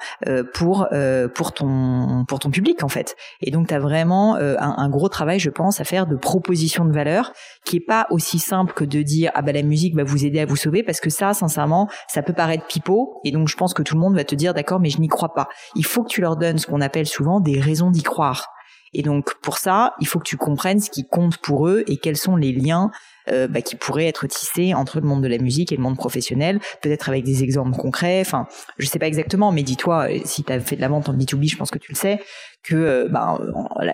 pour 0.53 0.87
pour 1.33 1.51
ton 1.53 2.23
pour 2.27 2.39
ton 2.39 2.49
public 2.49 2.83
en 2.83 2.87
fait. 2.87 3.15
Et 3.41 3.51
donc 3.51 3.67
tu 3.67 3.73
as 3.73 3.79
vraiment 3.79 4.35
un, 4.35 4.75
un, 4.77 4.89
gros 4.89 5.09
travail, 5.09 5.39
je 5.39 5.49
pense, 5.49 5.81
à 5.81 5.83
faire 5.83 6.07
de 6.07 6.15
proposition 6.15 6.85
de 6.85 6.93
valeur, 6.93 7.33
qui 7.65 7.77
est 7.77 7.85
pas 7.85 8.07
aussi 8.09 8.39
simple 8.39 8.73
que 8.73 8.85
de 8.85 9.01
dire 9.01 9.31
ah 9.33 9.41
bah 9.41 9.51
la 9.51 9.63
musique 9.63 9.95
va 9.95 10.03
vous 10.03 10.25
aider 10.25 10.39
à 10.39 10.45
vous 10.45 10.55
sauver, 10.55 10.83
parce 10.83 10.99
que 10.99 11.09
ça, 11.09 11.33
sincèrement, 11.33 11.89
ça 12.07 12.21
peut 12.21 12.33
paraître 12.33 12.65
pipeau, 12.67 13.19
et 13.23 13.31
donc 13.31 13.47
je 13.47 13.57
pense 13.57 13.73
que 13.73 13.81
tout 13.81 13.95
le 13.95 14.01
monde 14.01 14.15
va 14.15 14.23
te 14.23 14.35
dire 14.35 14.53
d'accord, 14.53 14.79
mais 14.79 14.89
je 14.89 14.99
n'y 14.99 15.09
crois 15.09 15.33
pas. 15.33 15.49
Il 15.75 15.85
faut 15.85 16.03
que 16.03 16.09
tu 16.09 16.21
leur 16.21 16.37
donnes 16.37 16.57
ce 16.57 16.67
qu'on 16.67 16.81
appelle 16.81 17.07
souvent 17.07 17.39
des 17.39 17.59
raisons 17.59 17.91
d'y 17.91 18.03
croire. 18.03 18.52
Et 18.93 19.01
donc 19.01 19.33
pour 19.41 19.57
ça, 19.57 19.95
il 19.99 20.07
faut 20.07 20.19
que 20.19 20.27
tu 20.27 20.37
comprennes 20.37 20.79
ce 20.79 20.89
qui 20.89 21.05
compte 21.05 21.37
pour 21.37 21.67
eux 21.67 21.83
et 21.87 21.97
quels 21.97 22.17
sont 22.17 22.35
les 22.35 22.51
liens 22.51 22.91
euh, 23.29 23.47
bah, 23.47 23.61
qui 23.61 23.75
pourraient 23.75 24.07
être 24.07 24.27
tissés 24.27 24.73
entre 24.73 24.99
le 24.99 25.07
monde 25.07 25.23
de 25.23 25.27
la 25.27 25.37
musique 25.37 25.71
et 25.71 25.75
le 25.75 25.81
monde 25.81 25.97
professionnel, 25.97 26.59
peut-être 26.81 27.09
avec 27.09 27.23
des 27.23 27.43
exemples 27.43 27.77
concrets. 27.77 28.21
Enfin, 28.21 28.47
je 28.77 28.85
sais 28.85 28.99
pas 28.99 29.07
exactement, 29.07 29.51
mais 29.51 29.63
dis-toi, 29.63 30.09
euh, 30.09 30.19
si 30.25 30.43
tu 30.43 30.51
as 30.51 30.59
fait 30.59 30.75
de 30.75 30.81
la 30.81 30.87
vente 30.87 31.09
en 31.09 31.13
B2B, 31.13 31.49
je 31.49 31.57
pense 31.57 31.71
que 31.71 31.79
tu 31.79 31.91
le 31.91 31.97
sais, 31.97 32.19
que 32.63 32.75
euh, 32.75 33.07
bah, 33.09 33.39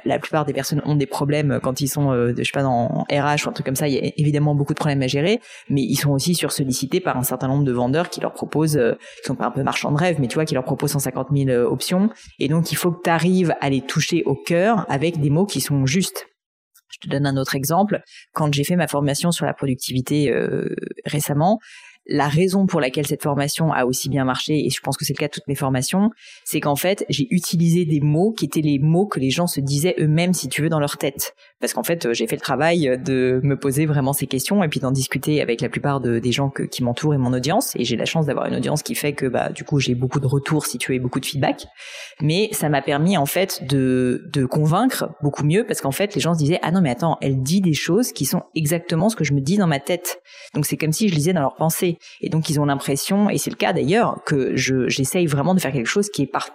la, 0.06 0.20
plupart 0.20 0.46
des 0.46 0.54
personnes 0.54 0.82
ont 0.86 0.96
des 0.96 1.08
problèmes 1.08 1.60
quand 1.62 1.82
ils 1.82 1.88
sont, 1.88 2.12
euh, 2.12 2.34
je 2.38 2.44
sais 2.44 2.52
pas, 2.54 2.62
dans 2.62 3.06
RH 3.12 3.46
ou 3.46 3.50
un 3.50 3.52
truc 3.52 3.66
comme 3.66 3.76
ça. 3.76 3.88
Il 3.88 3.96
y 3.96 3.98
a 3.98 4.12
évidemment 4.18 4.56
beaucoup 4.56 4.74
de 4.74 4.80
problèmes 4.80 5.02
à 5.02 5.08
gérer, 5.08 5.42
mais 5.70 5.82
ils 5.82 5.96
sont 5.96 6.12
aussi 6.12 6.36
sursollicités 6.36 7.00
par 7.00 7.18
un 7.18 7.24
certain 7.24 7.48
nombre 7.48 7.64
de 7.64 7.72
vendeurs 7.72 8.10
qui 8.10 8.22
leur 8.22 8.34
proposent, 8.34 8.78
euh, 8.78 8.94
qui 9.22 9.28
sont 9.28 9.36
pas 9.36 9.48
un 9.48 9.52
peu 9.52 9.64
marchands 9.64 9.92
de 9.92 9.98
rêve, 9.98 10.18
mais 10.20 10.28
tu 10.28 10.36
vois, 10.36 10.46
qui 10.46 10.54
leur 10.54 10.64
proposent 10.64 10.92
150 10.92 11.30
000 11.36 11.50
options. 11.50 12.10
Et 12.38 12.48
donc, 12.48 12.72
il 12.72 12.76
faut 12.76 12.92
que 12.92 13.02
tu 13.04 13.10
arrives 13.10 13.56
à 13.60 13.70
les 13.70 13.82
toucher 13.82 14.24
au 14.26 14.36
cœur 14.36 14.86
avec 14.90 15.20
des 15.20 15.30
mots 15.30 15.46
qui 15.46 15.62
sont 15.62 15.86
justes. 15.86 16.28
Je 16.92 17.00
te 17.00 17.08
donne 17.10 17.26
un 17.26 17.38
autre 17.38 17.56
exemple. 17.56 18.02
Quand 18.34 18.54
j'ai 18.54 18.64
fait 18.64 18.76
ma 18.76 18.88
formation 18.88 19.32
sur 19.32 19.46
la 19.46 19.54
productivité 19.54 20.34
récemment, 21.06 21.60
la 22.10 22.28
raison 22.28 22.66
pour 22.66 22.82
laquelle 22.82 23.08
cette 23.08 23.24
formation 23.24 23.72
a 23.72 23.86
aussi 23.86 24.10
bien 24.10 24.26
marché, 24.26 24.66
et 24.66 24.70
je 24.70 24.82
pense 24.82 24.98
que 24.98 25.06
c'est 25.06 25.14
le 25.14 25.20
cas 25.20 25.28
de 25.28 25.34
toutes 25.34 25.48
mes 25.48 25.56
formations, 25.56 26.10
c'est 26.44 26.60
qu'en 26.60 26.76
fait, 26.76 27.06
j'ai 27.10 27.28
utilisé 27.30 27.86
des 27.86 28.00
mots 28.02 28.32
qui 28.32 28.46
étaient 28.46 28.62
les 28.62 28.80
mots 28.80 29.06
que 29.06 29.20
les 29.20 29.30
gens 29.30 29.48
se 29.48 29.60
disaient 29.60 29.96
eux-mêmes, 30.00 30.34
si 30.34 30.50
tu 30.50 30.62
veux, 30.62 30.70
dans 30.70 30.80
leur 30.80 30.98
tête. 30.98 31.36
Parce 31.60 31.74
qu'en 31.74 31.84
fait, 31.84 32.14
j'ai 32.14 32.28
fait 32.28 32.36
le 32.36 32.42
travail 32.42 33.00
de 33.04 33.40
me 33.44 33.58
poser 33.58 33.86
vraiment 33.86 34.14
ces 34.14 34.28
questions 34.28 34.64
et 34.64 34.70
puis 34.70 34.80
d'en 34.80 34.92
discuter 34.92 35.42
avec 35.42 35.62
la 35.62 35.70
plupart 35.70 36.00
des 36.00 36.32
gens 36.32 36.50
qui 36.50 36.84
m'entourent 36.84 37.14
et 37.14 37.18
mon 37.18 37.34
audience. 37.34 37.76
Et 37.76 37.84
j'ai 37.84 37.98
la 37.98 38.06
chance 38.06 38.26
d'avoir 38.26 38.48
une 38.48 38.56
audience 38.56 38.82
qui 38.82 38.96
fait 38.96 39.14
que, 39.14 39.26
bah, 39.26 39.50
du 39.50 39.64
coup, 39.64 39.80
j'ai 39.80 39.94
beaucoup 39.94 40.20
de 40.20 40.28
retours, 40.28 40.66
si 40.66 40.78
tu 40.78 40.92
veux, 40.92 40.96
et 40.96 41.00
beaucoup 41.00 41.20
de 41.20 41.26
feedback. 41.26 41.68
Mais 42.22 42.50
ça 42.54 42.70
m'a 42.70 42.82
permis, 42.82 43.18
en 43.18 43.26
fait, 43.26 43.64
de, 43.68 44.30
de 44.34 44.46
convaincre 44.46 45.12
beaucoup 45.22 45.44
mieux 45.44 45.66
parce 45.66 45.82
qu'en 45.82 45.92
fait, 45.92 46.16
les 46.16 46.22
gens 46.22 46.34
se 46.34 46.40
disaient, 46.40 46.60
ah 46.64 46.72
non, 46.72 46.82
mais 46.82 46.90
attends, 46.90 47.18
elle 47.22 47.42
dit 47.44 47.62
des 47.62 47.74
choses 47.74 48.14
qui 48.14 48.26
sont 48.26 48.44
exactement 48.56 49.10
ce 49.10 49.16
que 49.16 49.24
je 49.24 49.34
me 49.34 49.42
dis 49.42 49.58
dans 49.58 49.68
ma 49.68 49.80
tête. 49.80 50.22
Donc 50.54 50.66
c'est 50.66 50.78
comme 50.78 50.94
si 50.94 51.10
je 51.10 51.16
lisais 51.16 51.34
dans 51.34 51.42
leurs 51.42 51.56
pensées. 51.56 51.99
Et 52.22 52.30
donc 52.30 52.50
ils 52.50 52.60
ont 52.60 52.66
l'impression, 52.66 53.30
et 53.30 53.38
c'est 53.38 53.50
le 53.50 53.56
cas 53.56 53.74
d'ailleurs, 53.74 54.24
que 54.26 54.56
je 54.56 54.88
j'essaye 54.88 55.26
vraiment 55.26 55.54
de 55.54 55.60
faire 55.60 55.72
quelque 55.72 55.88
chose 55.88 56.10
qui 56.10 56.24
est 56.24 56.28
par, 56.28 56.50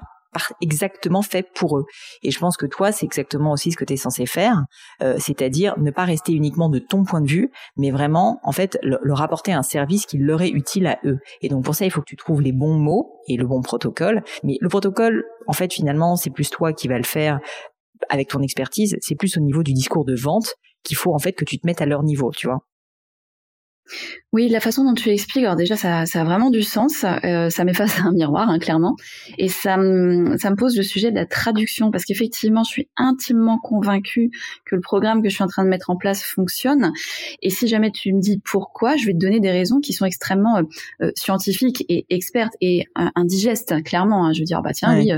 exactement 0.60 1.22
fait 1.22 1.46
pour 1.54 1.78
eux. 1.78 1.84
Et 2.22 2.30
je 2.30 2.38
pense 2.38 2.56
que 2.56 2.66
toi, 2.66 2.92
c'est 2.92 3.06
exactement 3.06 3.52
aussi 3.52 3.72
ce 3.72 3.76
que 3.76 3.84
tu 3.84 3.94
es 3.94 3.96
censé 3.96 4.26
faire, 4.26 4.64
euh, 5.02 5.16
c'est-à-dire 5.18 5.78
ne 5.78 5.90
pas 5.90 6.04
rester 6.04 6.32
uniquement 6.32 6.68
de 6.68 6.78
ton 6.78 7.04
point 7.04 7.20
de 7.20 7.28
vue, 7.28 7.50
mais 7.76 7.90
vraiment, 7.90 8.40
en 8.42 8.52
fait, 8.52 8.78
leur 8.82 9.22
apporter 9.22 9.52
un 9.52 9.62
service 9.62 10.06
qui 10.06 10.18
leur 10.18 10.42
est 10.42 10.50
utile 10.50 10.86
à 10.86 10.98
eux. 11.04 11.18
Et 11.40 11.48
donc 11.48 11.64
pour 11.64 11.74
ça, 11.74 11.84
il 11.84 11.90
faut 11.90 12.00
que 12.00 12.08
tu 12.08 12.16
trouves 12.16 12.42
les 12.42 12.52
bons 12.52 12.76
mots 12.78 13.20
et 13.28 13.36
le 13.36 13.46
bon 13.46 13.62
protocole. 13.62 14.22
Mais 14.42 14.56
le 14.60 14.68
protocole, 14.68 15.24
en 15.46 15.52
fait, 15.52 15.72
finalement, 15.72 16.16
c'est 16.16 16.30
plus 16.30 16.50
toi 16.50 16.72
qui 16.72 16.88
vas 16.88 16.98
le 16.98 17.04
faire 17.04 17.38
avec 18.08 18.28
ton 18.28 18.40
expertise, 18.40 18.96
c'est 19.00 19.14
plus 19.14 19.36
au 19.36 19.40
niveau 19.40 19.62
du 19.62 19.72
discours 19.72 20.04
de 20.04 20.14
vente 20.14 20.54
qu'il 20.82 20.96
faut 20.96 21.14
en 21.14 21.18
fait 21.18 21.32
que 21.32 21.44
tu 21.44 21.58
te 21.58 21.66
mettes 21.66 21.80
à 21.80 21.86
leur 21.86 22.02
niveau, 22.02 22.30
tu 22.32 22.46
vois. 22.46 22.58
Oui, 24.32 24.48
la 24.48 24.60
façon 24.60 24.84
dont 24.84 24.94
tu 24.94 25.10
expliques, 25.10 25.44
alors 25.44 25.56
déjà, 25.56 25.76
ça, 25.76 26.06
ça 26.06 26.22
a 26.22 26.24
vraiment 26.24 26.50
du 26.50 26.62
sens. 26.62 27.04
Euh, 27.24 27.50
ça 27.50 27.64
m'efface 27.64 28.00
un 28.00 28.12
miroir, 28.12 28.48
hein, 28.48 28.58
clairement. 28.58 28.96
Et 29.38 29.48
ça 29.48 29.76
me, 29.76 30.36
ça 30.38 30.50
me 30.50 30.56
pose 30.56 30.76
le 30.76 30.82
sujet 30.82 31.10
de 31.10 31.16
la 31.16 31.26
traduction, 31.26 31.90
parce 31.90 32.04
qu'effectivement, 32.04 32.64
je 32.64 32.70
suis 32.70 32.88
intimement 32.96 33.58
convaincue 33.58 34.30
que 34.64 34.74
le 34.74 34.80
programme 34.80 35.22
que 35.22 35.28
je 35.28 35.34
suis 35.34 35.44
en 35.44 35.48
train 35.48 35.64
de 35.64 35.68
mettre 35.68 35.90
en 35.90 35.96
place 35.96 36.22
fonctionne. 36.22 36.92
Et 37.42 37.50
si 37.50 37.68
jamais 37.68 37.90
tu 37.90 38.12
me 38.12 38.20
dis 38.20 38.40
pourquoi, 38.44 38.96
je 38.96 39.06
vais 39.06 39.12
te 39.12 39.18
donner 39.18 39.38
des 39.38 39.50
raisons 39.50 39.80
qui 39.80 39.92
sont 39.92 40.04
extrêmement 40.04 40.56
euh, 40.56 40.62
euh, 41.02 41.12
scientifiques 41.14 41.84
et 41.88 42.06
expertes 42.10 42.54
et 42.60 42.86
indigestes, 43.14 43.82
clairement. 43.84 44.26
Hein. 44.26 44.32
Je 44.32 44.40
veux 44.40 44.46
dire, 44.46 44.62
bah 44.62 44.72
tiens, 44.72 44.98
oui, 44.98 45.12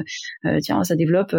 tiens, 0.61 0.85
ça 0.85 0.96
développe 0.96 1.35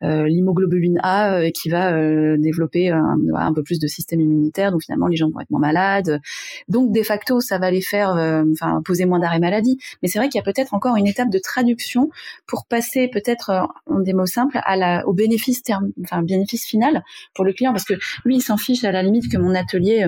l'hémoglobuline 0.00 0.98
A 1.02 1.50
qui 1.50 1.68
va 1.70 1.92
développer 2.36 2.90
un, 2.90 3.16
un 3.34 3.52
peu 3.52 3.62
plus 3.62 3.78
de 3.78 3.86
système 3.86 4.20
immunitaire, 4.20 4.72
donc 4.72 4.82
finalement, 4.82 5.06
les 5.06 5.16
gens 5.16 5.30
vont 5.30 5.40
être 5.40 5.50
moins 5.50 5.60
malades. 5.60 6.20
Donc, 6.72 6.90
de 6.90 7.02
facto, 7.02 7.42
ça 7.42 7.58
va 7.58 7.70
les 7.70 7.82
faire, 7.82 8.16
euh, 8.16 8.44
poser 8.82 9.04
moins 9.04 9.18
d'arrêt 9.18 9.40
maladie. 9.40 9.76
Mais 10.00 10.08
c'est 10.08 10.18
vrai 10.18 10.30
qu'il 10.30 10.38
y 10.38 10.40
a 10.40 10.42
peut-être 10.42 10.72
encore 10.72 10.96
une 10.96 11.06
étape 11.06 11.28
de 11.28 11.38
traduction 11.38 12.08
pour 12.46 12.64
passer 12.64 13.08
peut-être 13.08 13.50
euh, 13.50 13.66
en 13.86 14.00
des 14.00 14.14
mots 14.14 14.24
simples 14.24 14.58
au 15.04 15.12
bénéfice 15.12 15.62
bénéfice 16.22 16.64
final 16.64 17.04
pour 17.34 17.44
le 17.44 17.52
client, 17.52 17.72
parce 17.72 17.84
que 17.84 17.94
lui, 18.24 18.36
il 18.36 18.40
s'en 18.40 18.56
fiche 18.56 18.84
à 18.84 18.90
la 18.92 19.02
limite 19.02 19.30
que 19.30 19.36
mon 19.36 19.54
atelier 19.54 20.06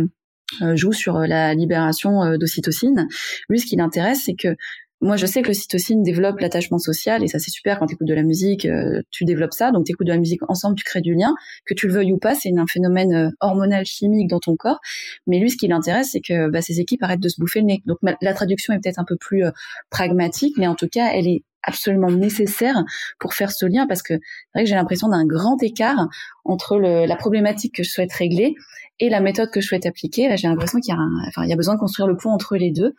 euh, 0.63 0.75
joue 0.75 0.95
sur 0.95 1.19
la 1.19 1.53
libération 1.53 2.39
d'ocytocine. 2.39 3.09
Lui, 3.51 3.61
ce 3.61 3.67
qui 3.67 3.77
l'intéresse, 3.77 4.23
c'est 4.25 4.35
que 4.35 4.57
moi, 5.01 5.17
je 5.17 5.27
sais 5.27 5.43
que 5.43 5.49
le 5.49 5.55
cytocine 5.55 6.03
développe 6.03 6.41
l'attachement 6.41 6.79
social 6.79 7.23
et 7.23 7.29
ça, 7.29 7.39
c'est 7.39 7.51
super 7.51 7.79
quand 7.79 7.87
tu 7.87 7.95
écoutes 7.95 8.09
de 8.09 8.15
la 8.15 8.23
musique, 8.23 8.65
euh, 8.65 9.03
tu 9.11 9.25
développes 9.25 9.53
ça. 9.53 9.71
Donc, 9.71 9.85
tu 9.85 9.93
écoutes 9.93 10.07
de 10.07 10.13
la 10.13 10.19
musique 10.19 10.41
ensemble, 10.49 10.77
tu 10.77 10.85
crées 10.85 11.03
du 11.03 11.15
lien. 11.15 11.35
Que 11.67 11.75
tu 11.75 11.89
le 11.89 11.93
veuilles 11.93 12.13
ou 12.13 12.19
pas, 12.19 12.35
c'est 12.35 12.51
un 12.57 12.67
phénomène 12.67 13.13
euh, 13.13 13.31
hormonal 13.41 13.85
chimique 13.85 14.29
dans 14.29 14.41
ton 14.41 14.57
corps. 14.57 14.81
Mais 15.27 15.39
lui, 15.41 15.51
ce 15.51 15.57
qui 15.57 15.69
l'intéresse, 15.69 16.11
c'est 16.13 16.21
que 16.21 16.49
bah, 16.49 16.63
ces 16.63 16.81
équipes 16.81 17.03
arrêtent 17.03 17.21
de 17.21 17.29
se 17.29 17.41
bouffer 17.41 17.61
le 17.61 17.67
nez. 17.67 17.83
Donc, 17.87 17.99
la 18.03 18.35
traduction 18.35 18.73
est 18.73 18.79
peut-être 18.79 18.99
un 18.99 19.05
peu 19.05 19.17
plus 19.17 19.45
euh, 19.45 19.51
pragmatique, 19.91 20.55
mais 20.57 20.67
en 20.67 20.75
tout 20.75 20.89
cas, 20.89 21.11
elle 21.13 21.27
est 21.27 21.43
absolument 21.67 22.11
nécessaire 22.11 22.83
pour 23.19 23.35
faire 23.35 23.51
ce 23.51 23.67
lien 23.67 23.87
parce 23.87 24.03
que 24.03 24.15
c'est 24.15 24.51
vrai 24.55 24.65
que 24.65 24.69
j'ai 24.69 24.75
l'impression 24.75 25.09
d'un 25.09 25.25
grand 25.27 25.63
écart 25.63 26.09
entre 26.45 26.79
le, 26.79 27.07
la 27.07 27.17
problématique 27.17 27.75
que 27.75 27.83
je 27.83 27.91
souhaite 27.91 28.13
régler 28.13 28.55
et 29.01 29.09
la 29.09 29.21
méthode 29.21 29.51
que 29.51 29.61
je 29.61 29.67
souhaite 29.67 29.87
appliquer. 29.87 30.29
Là, 30.29 30.37
j'ai 30.37 30.49
l'impression 30.49 30.79
qu'il 30.79 30.95
y 30.95 30.97
a, 30.97 31.01
enfin, 31.29 31.45
il 31.45 31.51
y 31.51 31.53
a 31.53 31.57
besoin 31.57 31.75
de 31.75 31.81
construire 31.81 32.07
le 32.07 32.17
pont 32.17 32.31
entre 32.31 32.57
les 32.57 32.71
deux. 32.71 32.95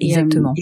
Exactement. 0.00 0.54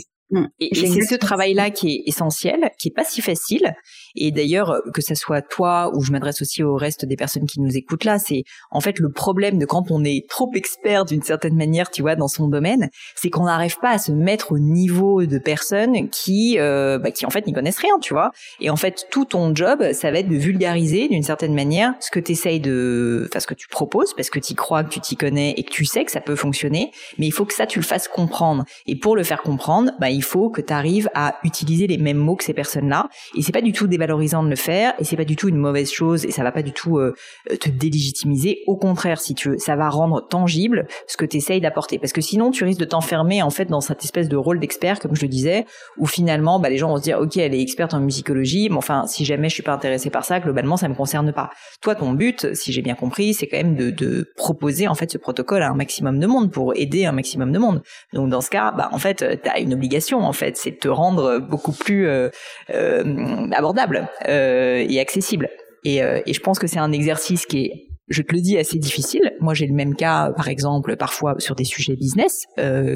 Et, 0.60 0.74
c'est 0.74 1.02
ce 1.02 1.14
travail-là 1.14 1.70
qui 1.70 1.90
est 1.90 2.02
essentiel, 2.06 2.70
qui 2.78 2.88
est 2.88 2.94
pas 2.94 3.04
si 3.04 3.20
facile. 3.20 3.74
Et 4.14 4.30
d'ailleurs, 4.30 4.80
que 4.92 5.02
ce 5.02 5.14
soit 5.14 5.42
toi 5.42 5.90
ou 5.94 6.02
je 6.02 6.12
m'adresse 6.12 6.42
aussi 6.42 6.62
au 6.62 6.76
reste 6.76 7.04
des 7.04 7.16
personnes 7.16 7.46
qui 7.46 7.60
nous 7.60 7.76
écoutent 7.76 8.04
là, 8.04 8.18
c'est 8.18 8.44
en 8.70 8.80
fait 8.80 8.98
le 8.98 9.10
problème 9.10 9.58
de 9.58 9.66
quand 9.66 9.90
on 9.90 10.04
est 10.04 10.28
trop 10.28 10.50
expert 10.54 11.04
d'une 11.04 11.22
certaine 11.22 11.56
manière, 11.56 11.90
tu 11.90 12.02
vois, 12.02 12.16
dans 12.16 12.28
son 12.28 12.48
domaine, 12.48 12.90
c'est 13.14 13.30
qu'on 13.30 13.44
n'arrive 13.44 13.78
pas 13.78 13.90
à 13.90 13.98
se 13.98 14.12
mettre 14.12 14.52
au 14.52 14.58
niveau 14.58 15.24
de 15.24 15.38
personnes 15.38 16.08
qui, 16.10 16.58
euh, 16.58 16.98
bah, 16.98 17.10
qui 17.10 17.26
en 17.26 17.30
fait 17.30 17.46
n'y 17.46 17.52
connaissent 17.52 17.78
rien, 17.78 17.98
tu 18.00 18.12
vois. 18.12 18.32
Et 18.60 18.70
en 18.70 18.76
fait, 18.76 19.06
tout 19.10 19.24
ton 19.24 19.54
job, 19.54 19.92
ça 19.92 20.10
va 20.10 20.18
être 20.18 20.28
de 20.28 20.36
vulgariser 20.36 21.08
d'une 21.08 21.22
certaine 21.22 21.54
manière 21.54 21.94
ce 22.00 22.10
que 22.10 22.20
tu 22.20 22.32
essayes 22.32 22.60
de, 22.60 23.26
enfin 23.28 23.40
ce 23.40 23.46
que 23.46 23.54
tu 23.54 23.68
proposes, 23.68 24.14
parce 24.14 24.30
que 24.30 24.38
tu 24.38 24.54
crois, 24.54 24.84
que 24.84 24.90
tu 24.90 25.00
t'y 25.00 25.16
connais 25.16 25.52
et 25.56 25.62
que 25.64 25.70
tu 25.70 25.84
sais 25.84 26.04
que 26.04 26.10
ça 26.10 26.20
peut 26.20 26.36
fonctionner. 26.36 26.90
Mais 27.18 27.26
il 27.26 27.32
faut 27.32 27.44
que 27.44 27.54
ça, 27.54 27.66
tu 27.66 27.78
le 27.78 27.84
fasses 27.84 28.08
comprendre. 28.08 28.64
Et 28.86 28.96
pour 28.96 29.16
le 29.16 29.22
faire 29.22 29.42
comprendre, 29.42 29.92
bah, 30.00 30.10
il 30.10 30.21
il 30.22 30.24
faut 30.24 30.50
que 30.50 30.60
tu 30.60 30.72
arrives 30.72 31.10
à 31.14 31.34
utiliser 31.42 31.88
les 31.88 31.98
mêmes 31.98 32.16
mots 32.16 32.36
que 32.36 32.44
ces 32.44 32.54
personnes-là. 32.54 33.08
Et 33.36 33.42
c'est 33.42 33.50
pas 33.50 33.60
du 33.60 33.72
tout 33.72 33.88
dévalorisant 33.88 34.44
de 34.44 34.48
le 34.48 34.54
faire, 34.54 34.94
et 35.00 35.04
c'est 35.04 35.16
pas 35.16 35.24
du 35.24 35.34
tout 35.34 35.48
une 35.48 35.56
mauvaise 35.56 35.90
chose, 35.90 36.24
et 36.24 36.30
ça 36.30 36.44
va 36.44 36.52
pas 36.52 36.62
du 36.62 36.70
tout 36.70 36.98
euh, 36.98 37.12
te 37.60 37.68
délégitimiser. 37.68 38.62
Au 38.68 38.76
contraire, 38.76 39.20
si 39.20 39.34
tu 39.34 39.50
veux, 39.50 39.58
ça 39.58 39.74
va 39.74 39.88
rendre 39.88 40.24
tangible 40.24 40.86
ce 41.08 41.16
que 41.16 41.24
tu 41.24 41.38
essayes 41.38 41.60
d'apporter. 41.60 41.98
Parce 41.98 42.12
que 42.12 42.20
sinon, 42.20 42.52
tu 42.52 42.62
risques 42.62 42.78
de 42.78 42.84
t'enfermer 42.84 43.42
en 43.42 43.50
fait 43.50 43.64
dans 43.64 43.80
cette 43.80 44.04
espèce 44.04 44.28
de 44.28 44.36
rôle 44.36 44.60
d'expert, 44.60 45.00
comme 45.00 45.16
je 45.16 45.22
le 45.22 45.28
disais, 45.28 45.66
où 45.98 46.06
finalement, 46.06 46.60
bah, 46.60 46.70
les 46.70 46.78
gens 46.78 46.88
vont 46.88 46.98
se 46.98 47.02
dire, 47.02 47.18
ok, 47.18 47.36
elle 47.38 47.54
est 47.54 47.60
experte 47.60 47.94
en 47.94 48.00
musicologie, 48.00 48.68
mais 48.70 48.76
enfin, 48.76 49.08
si 49.08 49.24
jamais 49.24 49.48
je 49.48 49.54
suis 49.54 49.64
pas 49.64 49.72
intéressé 49.72 50.08
par 50.08 50.24
ça, 50.24 50.38
globalement, 50.38 50.76
ça 50.76 50.88
me 50.88 50.94
concerne 50.94 51.32
pas. 51.32 51.50
Toi, 51.80 51.96
ton 51.96 52.12
but, 52.12 52.54
si 52.54 52.72
j'ai 52.72 52.82
bien 52.82 52.94
compris, 52.94 53.34
c'est 53.34 53.48
quand 53.48 53.56
même 53.56 53.74
de, 53.74 54.30
proposer 54.36 54.86
en 54.86 54.94
fait 54.94 55.10
ce 55.10 55.18
protocole 55.18 55.62
à 55.62 55.68
un 55.68 55.74
maximum 55.74 56.20
de 56.20 56.26
monde 56.26 56.52
pour 56.52 56.74
aider 56.76 57.06
un 57.06 57.12
maximum 57.12 57.50
de 57.50 57.58
monde. 57.58 57.82
Donc 58.12 58.28
dans 58.28 58.40
ce 58.40 58.50
cas, 58.50 58.72
bah 58.72 58.88
en 58.92 58.98
fait, 58.98 59.24
tu 59.42 59.48
as 59.48 59.58
une 59.58 59.72
obligation 59.74 60.01
en 60.10 60.32
fait, 60.32 60.56
c'est 60.56 60.72
de 60.72 60.76
te 60.76 60.88
rendre 60.88 61.38
beaucoup 61.38 61.72
plus 61.72 62.06
euh, 62.06 62.28
euh, 62.70 63.48
abordable 63.52 64.08
euh, 64.28 64.84
et 64.88 65.00
accessible. 65.00 65.48
Et, 65.84 65.98
je 65.98 66.40
pense 66.40 66.58
que 66.58 66.66
c'est 66.66 66.78
un 66.78 66.92
exercice 66.92 67.46
qui 67.46 67.64
est 67.64 67.88
je 68.08 68.20
te 68.20 68.34
le 68.34 68.42
dis, 68.42 68.58
assez 68.58 68.78
difficile. 68.78 69.32
Moi, 69.40 69.54
j'ai 69.54 69.66
le 69.66 69.72
même 69.72 69.94
cas, 69.94 70.32
par 70.32 70.48
exemple, 70.48 70.96
parfois 70.96 71.36
sur 71.38 71.54
des 71.54 71.64
sujets 71.64 71.96
business, 71.96 72.44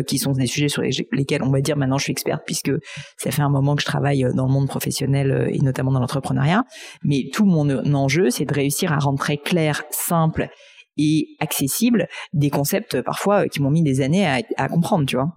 qui 0.06 0.18
sont 0.18 0.32
des 0.32 0.46
sujets 0.46 0.68
sur 0.68 0.82
lesquels 0.82 1.42
on 1.42 1.50
va 1.50 1.62
dire 1.62 1.76
maintenant 1.78 1.96
je 1.96 2.02
suis 2.02 2.10
experte 2.10 2.42
puisque 2.44 2.72
ça 3.16 3.30
fait 3.30 3.40
un 3.40 3.48
moment 3.48 3.76
que 3.76 3.80
je 3.80 3.86
travaille 3.86 4.26
dans 4.34 4.46
le 4.46 4.52
monde 4.52 4.68
professionnel 4.68 5.48
et 5.50 5.58
notamment 5.60 5.92
dans 5.92 6.00
l'entrepreneuriat. 6.00 6.64
Mais 7.02 7.30
tout 7.32 7.46
mon 7.46 7.94
enjeu, 7.94 8.28
c'est 8.28 8.44
de 8.44 8.52
réussir 8.52 8.92
à 8.92 8.98
rendre 8.98 9.18
très 9.18 9.38
clair, 9.38 9.84
simple 9.90 10.48
et 10.98 11.28
accessible 11.40 12.08
des 12.34 12.50
concepts 12.50 13.00
parfois 13.00 13.48
qui 13.48 13.62
m'ont 13.62 13.70
mis 13.70 13.82
des 13.82 14.02
années 14.02 14.26
à, 14.26 14.40
à 14.58 14.68
comprendre, 14.68 15.06
tu 15.06 15.16
vois. 15.16 15.32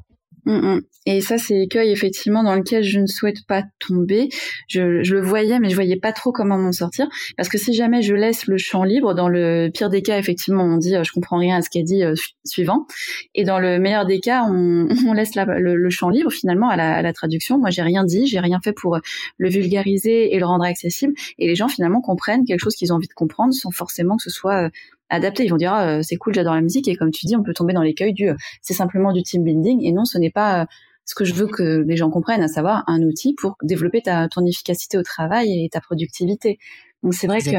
Mm, 0.45 0.75
mm. 0.75 0.81
Et 1.05 1.21
ça, 1.21 1.37
c'est 1.37 1.55
l'écueil 1.55 1.91
effectivement 1.91 2.43
dans 2.43 2.55
lequel 2.55 2.83
je 2.83 2.99
ne 2.99 3.07
souhaite 3.07 3.45
pas 3.47 3.63
tomber. 3.79 4.29
Je, 4.67 4.81
le 4.81 5.21
voyais, 5.21 5.59
mais 5.59 5.69
je 5.69 5.75
voyais 5.75 5.97
pas 5.97 6.11
trop 6.11 6.31
comment 6.31 6.57
m'en 6.57 6.71
sortir. 6.71 7.07
Parce 7.37 7.49
que 7.49 7.57
si 7.57 7.73
jamais 7.73 8.01
je 8.01 8.13
laisse 8.13 8.45
le 8.47 8.57
champ 8.57 8.83
libre, 8.83 9.15
dans 9.15 9.27
le 9.27 9.69
pire 9.73 9.89
des 9.89 10.01
cas, 10.01 10.19
effectivement, 10.19 10.63
on 10.63 10.77
dit 10.77 10.95
euh, 10.95 11.03
je 11.03 11.11
comprends 11.11 11.37
rien 11.37 11.57
à 11.57 11.61
ce 11.61 11.69
qu'elle 11.69 11.85
dit 11.85 12.03
euh, 12.03 12.13
suivant. 12.45 12.85
Et 13.33 13.43
dans 13.43 13.59
le 13.59 13.79
meilleur 13.79 14.05
des 14.05 14.19
cas, 14.19 14.43
on, 14.43 14.87
laisse 15.13 15.31
le, 15.35 15.89
champ 15.89 16.09
libre 16.09 16.31
finalement 16.31 16.69
à 16.69 16.75
la, 16.75 16.95
à 16.95 17.01
la 17.01 17.13
traduction. 17.13 17.57
Moi, 17.57 17.69
j'ai 17.69 17.81
rien 17.81 18.03
dit, 18.03 18.27
j'ai 18.27 18.39
rien 18.39 18.59
fait 18.63 18.73
pour 18.73 18.99
le 19.37 19.49
vulgariser 19.49 20.35
et 20.35 20.39
le 20.39 20.45
rendre 20.45 20.65
accessible. 20.65 21.13
Et 21.37 21.47
les 21.47 21.55
gens 21.55 21.67
finalement 21.67 22.01
comprennent 22.01 22.45
quelque 22.45 22.59
chose 22.59 22.75
qu'ils 22.75 22.93
ont 22.93 22.97
envie 22.97 23.07
de 23.07 23.13
comprendre 23.13 23.53
sans 23.53 23.71
forcément 23.71 24.17
que 24.17 24.23
ce 24.23 24.29
soit 24.29 24.69
euh, 25.11 25.15
adapté. 25.15 25.45
Ils 25.45 25.49
vont 25.49 25.57
dire 25.57 25.73
ah, 25.73 26.03
c'est 26.03 26.17
cool, 26.17 26.33
j'adore 26.33 26.55
la 26.55 26.61
musique 26.61 26.87
et 26.87 26.95
comme 26.95 27.11
tu 27.11 27.25
dis, 27.25 27.35
on 27.35 27.43
peut 27.43 27.53
tomber 27.53 27.73
dans 27.73 27.81
l'écueil 27.81 28.13
du 28.13 28.29
c'est 28.61 28.73
simplement 28.73 29.11
du 29.11 29.23
team 29.23 29.43
building 29.43 29.83
et 29.83 29.91
non, 29.91 30.05
ce 30.05 30.17
n'est 30.17 30.31
pas 30.31 30.67
ce 31.05 31.15
que 31.15 31.25
je 31.25 31.33
veux 31.33 31.47
que 31.47 31.83
les 31.87 31.97
gens 31.97 32.09
comprennent, 32.09 32.43
à 32.43 32.47
savoir 32.47 32.83
un 32.87 33.01
outil 33.01 33.33
pour 33.33 33.55
développer 33.63 34.01
ta 34.01 34.27
ton 34.27 34.45
efficacité 34.45 34.97
au 34.97 35.03
travail 35.03 35.65
et 35.65 35.69
ta 35.69 35.81
productivité. 35.81 36.59
Donc 37.03 37.13
c'est 37.13 37.27
vrai 37.27 37.39
que 37.39 37.49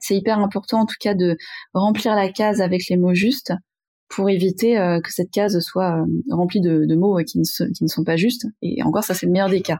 c'est 0.00 0.16
hyper 0.16 0.38
important 0.38 0.80
en 0.80 0.86
tout 0.86 0.96
cas 1.00 1.14
de 1.14 1.36
remplir 1.72 2.14
la 2.14 2.30
case 2.30 2.60
avec 2.60 2.88
les 2.88 2.96
mots 2.96 3.14
justes 3.14 3.52
pour 4.08 4.30
éviter 4.30 4.78
euh, 4.78 5.00
que 5.00 5.12
cette 5.12 5.30
case 5.30 5.58
soit 5.60 6.00
euh, 6.00 6.04
remplie 6.30 6.60
de, 6.60 6.94
mots 6.94 7.18
qui 7.24 7.38
ne, 7.38 7.72
qui 7.72 7.84
ne 7.84 7.88
sont 7.88 8.04
pas 8.04 8.16
justes. 8.16 8.46
Et 8.62 8.82
encore, 8.82 9.04
ça 9.04 9.14
c'est 9.14 9.26
le 9.26 9.32
meilleur 9.32 9.50
des 9.50 9.62
cas. 9.62 9.78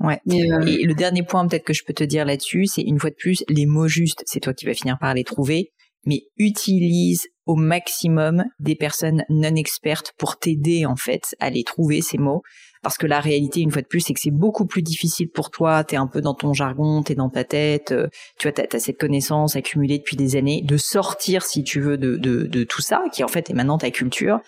Ouais. 0.00 0.20
Euh, 0.28 0.66
et 0.66 0.84
le 0.84 0.94
dernier 0.94 1.22
point 1.22 1.46
peut-être 1.46 1.64
que 1.64 1.72
je 1.72 1.84
peux 1.84 1.94
te 1.94 2.04
dire 2.04 2.24
là-dessus, 2.24 2.66
c'est 2.66 2.82
une 2.82 2.98
fois 2.98 3.10
de 3.10 3.14
plus, 3.14 3.44
les 3.48 3.66
mots 3.66 3.88
justes, 3.88 4.22
c'est 4.26 4.40
toi 4.40 4.52
qui 4.52 4.66
vas 4.66 4.74
finir 4.74 4.98
par 4.98 5.14
les 5.14 5.24
trouver 5.24 5.72
mais 6.06 6.22
utilise 6.38 7.28
au 7.46 7.54
maximum 7.54 8.44
des 8.58 8.74
personnes 8.74 9.24
non 9.28 9.54
expertes 9.54 10.12
pour 10.18 10.38
t'aider 10.38 10.84
en 10.84 10.96
fait 10.96 11.36
à 11.38 11.50
les 11.50 11.62
trouver 11.62 12.00
ces 12.02 12.18
mots 12.18 12.42
parce 12.82 12.98
que 12.98 13.06
la 13.06 13.20
réalité 13.20 13.60
une 13.60 13.70
fois 13.70 13.82
de 13.82 13.86
plus 13.86 14.00
c'est 14.00 14.14
que 14.14 14.20
c'est 14.20 14.32
beaucoup 14.32 14.66
plus 14.66 14.82
difficile 14.82 15.28
pour 15.30 15.50
toi 15.50 15.84
t'es 15.84 15.96
un 15.96 16.06
peu 16.06 16.20
dans 16.20 16.34
ton 16.34 16.52
jargon 16.52 17.02
t'es 17.02 17.14
dans 17.14 17.30
ta 17.30 17.44
tête 17.44 17.92
euh, 17.92 18.08
tu 18.38 18.48
vois 18.48 18.52
t'as 18.52 18.76
as 18.76 18.80
cette 18.80 18.98
connaissance 18.98 19.54
accumulée 19.54 19.98
depuis 19.98 20.16
des 20.16 20.36
années 20.36 20.62
de 20.62 20.76
sortir 20.76 21.44
si 21.44 21.62
tu 21.62 21.80
veux 21.80 21.98
de, 21.98 22.16
de, 22.16 22.46
de 22.46 22.64
tout 22.64 22.82
ça 22.82 23.02
qui 23.12 23.22
en 23.22 23.28
fait 23.28 23.50
est 23.50 23.54
maintenant 23.54 23.78
ta 23.78 23.90
culture 23.90 24.40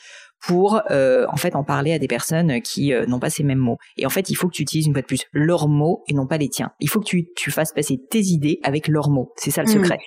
pour 0.47 0.81
en 0.93 1.37
fait 1.37 1.57
en 1.57 1.65
parler 1.65 1.93
à 1.93 1.99
des 1.99 2.07
personnes 2.07 2.63
qui 2.63 2.93
n'ont 3.09 3.19
pas 3.19 3.29
ces 3.29 3.43
mêmes 3.43 3.59
mots. 3.59 3.79
Et 3.97 4.07
en 4.07 4.09
fait, 4.09 4.31
il 4.31 4.37
faut 4.37 4.47
que 4.47 4.53
tu 4.53 4.63
utilises 4.63 4.87
une 4.87 4.93
fois 4.93 5.03
de 5.03 5.07
plus 5.07 5.25
leurs 5.33 5.67
mots 5.67 6.05
et 6.07 6.15
non 6.15 6.29
pas 6.29 6.39
les 6.39 6.49
tiens. 6.49 6.71
Il 6.79 6.89
faut 6.89 7.01
que 7.01 7.07
tu, 7.07 7.27
tu 7.35 7.51
fasses 7.51 7.73
passer 7.73 7.99
tes 8.09 8.21
idées 8.21 8.61
avec 8.63 8.87
leurs 8.87 9.11
mots. 9.11 9.33
C'est 9.37 9.51
ça 9.51 9.65
le 9.65 9.69
mmh. 9.69 9.83
secret. 9.83 9.99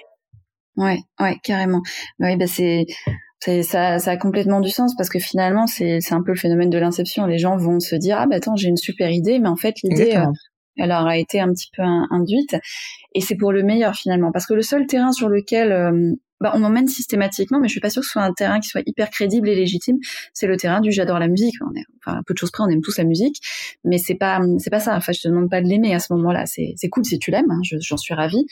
Ouais, 0.78 1.00
ouais, 1.20 1.38
carrément. 1.44 1.82
Oui, 2.20 2.36
bah 2.38 2.48
c'est 2.48 2.86
ça, 3.64 4.00
ça 4.00 4.12
a 4.12 4.18
complètement 4.18 4.62
du 4.62 4.70
sens 4.70 4.96
parce 4.96 5.10
que 5.10 5.20
finalement 5.20 5.66
c'est 5.66 6.00
c'est 6.00 6.14
un 6.14 6.22
peu 6.22 6.32
le 6.32 6.38
phénomène 6.38 6.70
de 6.70 6.78
l'inception. 6.78 7.26
Les 7.26 7.40
gens 7.40 7.58
vont 7.58 7.80
se 7.80 7.96
dire 7.96 8.18
ah 8.20 8.28
bah 8.28 8.36
attends 8.36 8.56
j'ai 8.56 8.70
une 8.70 8.78
super 8.78 9.10
idée, 9.10 9.40
mais 9.40 9.50
en 9.50 9.56
fait 9.56 9.82
l'idée 9.84 10.16
euh, 10.16 10.28
elle 10.78 10.92
aura 10.92 11.18
été 11.18 11.40
un 11.40 11.52
petit 11.52 11.70
peu 11.76 11.82
induite 11.82 12.56
et 13.16 13.22
c'est 13.22 13.36
pour 13.36 13.52
le 13.52 13.64
meilleur 13.64 13.96
finalement 13.96 14.32
parce 14.32 14.46
que 14.46 14.54
le 14.54 14.62
seul 14.62 14.86
terrain 14.86 15.12
sur 15.12 15.28
lequel 15.28 15.72
euh, 15.72 16.14
bah, 16.42 16.52
on 16.56 16.60
m'emmène 16.60 16.88
systématiquement, 16.88 17.60
mais 17.60 17.68
je 17.68 17.74
suis 17.74 17.80
pas 17.80 17.92
sûre 17.92 18.02
que 18.02 18.08
ce 18.08 18.14
soit 18.14 18.24
un 18.24 18.34
terrain 18.34 18.60
qui 18.60 18.68
soit 18.68 18.82
hyper 18.88 19.12
crédible 19.12 19.48
et 19.48 19.56
légitime. 19.56 19.98
C'est 20.34 20.48
le 20.48 20.58
terrain 20.58 20.82
du 20.82 20.92
j'adore 20.92 21.20
la 21.20 21.28
musique. 21.28 21.54
On 21.62 21.72
est, 21.76 21.86
enfin, 22.04 22.22
peu 22.26 22.34
de 22.34 22.40
choses 22.40 22.50
près, 22.50 22.64
on 22.64 22.68
aime 22.68 22.82
tous 22.82 22.98
la 22.98 23.04
musique, 23.04 23.38
mais 23.84 24.00
c'est 24.00 24.16
pas, 24.16 24.40
c'est 24.58 24.72
pas 24.72 24.80
ça. 24.80 24.96
Enfin, 24.96 25.12
je 25.12 25.22
te 25.22 25.28
demande 25.28 25.52
pas 25.52 25.62
de 25.62 25.68
l'aimer 25.68 25.94
à 25.94 26.00
ce 26.00 26.12
moment-là. 26.14 26.48
C'est, 26.48 26.74
c'est 26.78 26.90
cool 26.90 27.06
si 27.06 27.20
tu 27.20 27.30
l'aimes. 27.30 27.52
Hein, 27.52 27.60
j'en 27.62 27.98
suis 27.98 28.16
ravie. 28.16 28.48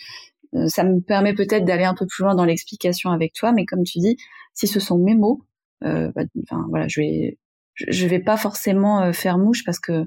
Euh, 0.55 0.67
ça 0.67 0.83
me 0.83 0.99
permet 0.99 1.33
peut-être 1.33 1.65
d'aller 1.65 1.83
un 1.83 1.93
peu 1.93 2.05
plus 2.07 2.23
loin 2.23 2.35
dans 2.35 2.45
l'explication 2.45 3.11
avec 3.11 3.33
toi, 3.33 3.51
mais 3.51 3.65
comme 3.65 3.83
tu 3.83 3.99
dis, 3.99 4.17
si 4.53 4.67
ce 4.67 4.79
sont 4.79 4.97
mes 4.97 5.15
mots, 5.15 5.43
euh, 5.83 6.11
bah, 6.15 6.23
enfin 6.43 6.65
voilà, 6.69 6.87
je 6.87 7.01
vais, 7.01 7.37
je 7.75 8.07
vais 8.07 8.19
pas 8.19 8.37
forcément 8.37 9.01
euh, 9.01 9.11
faire 9.11 9.37
mouche 9.37 9.63
parce 9.63 9.79
que 9.79 10.05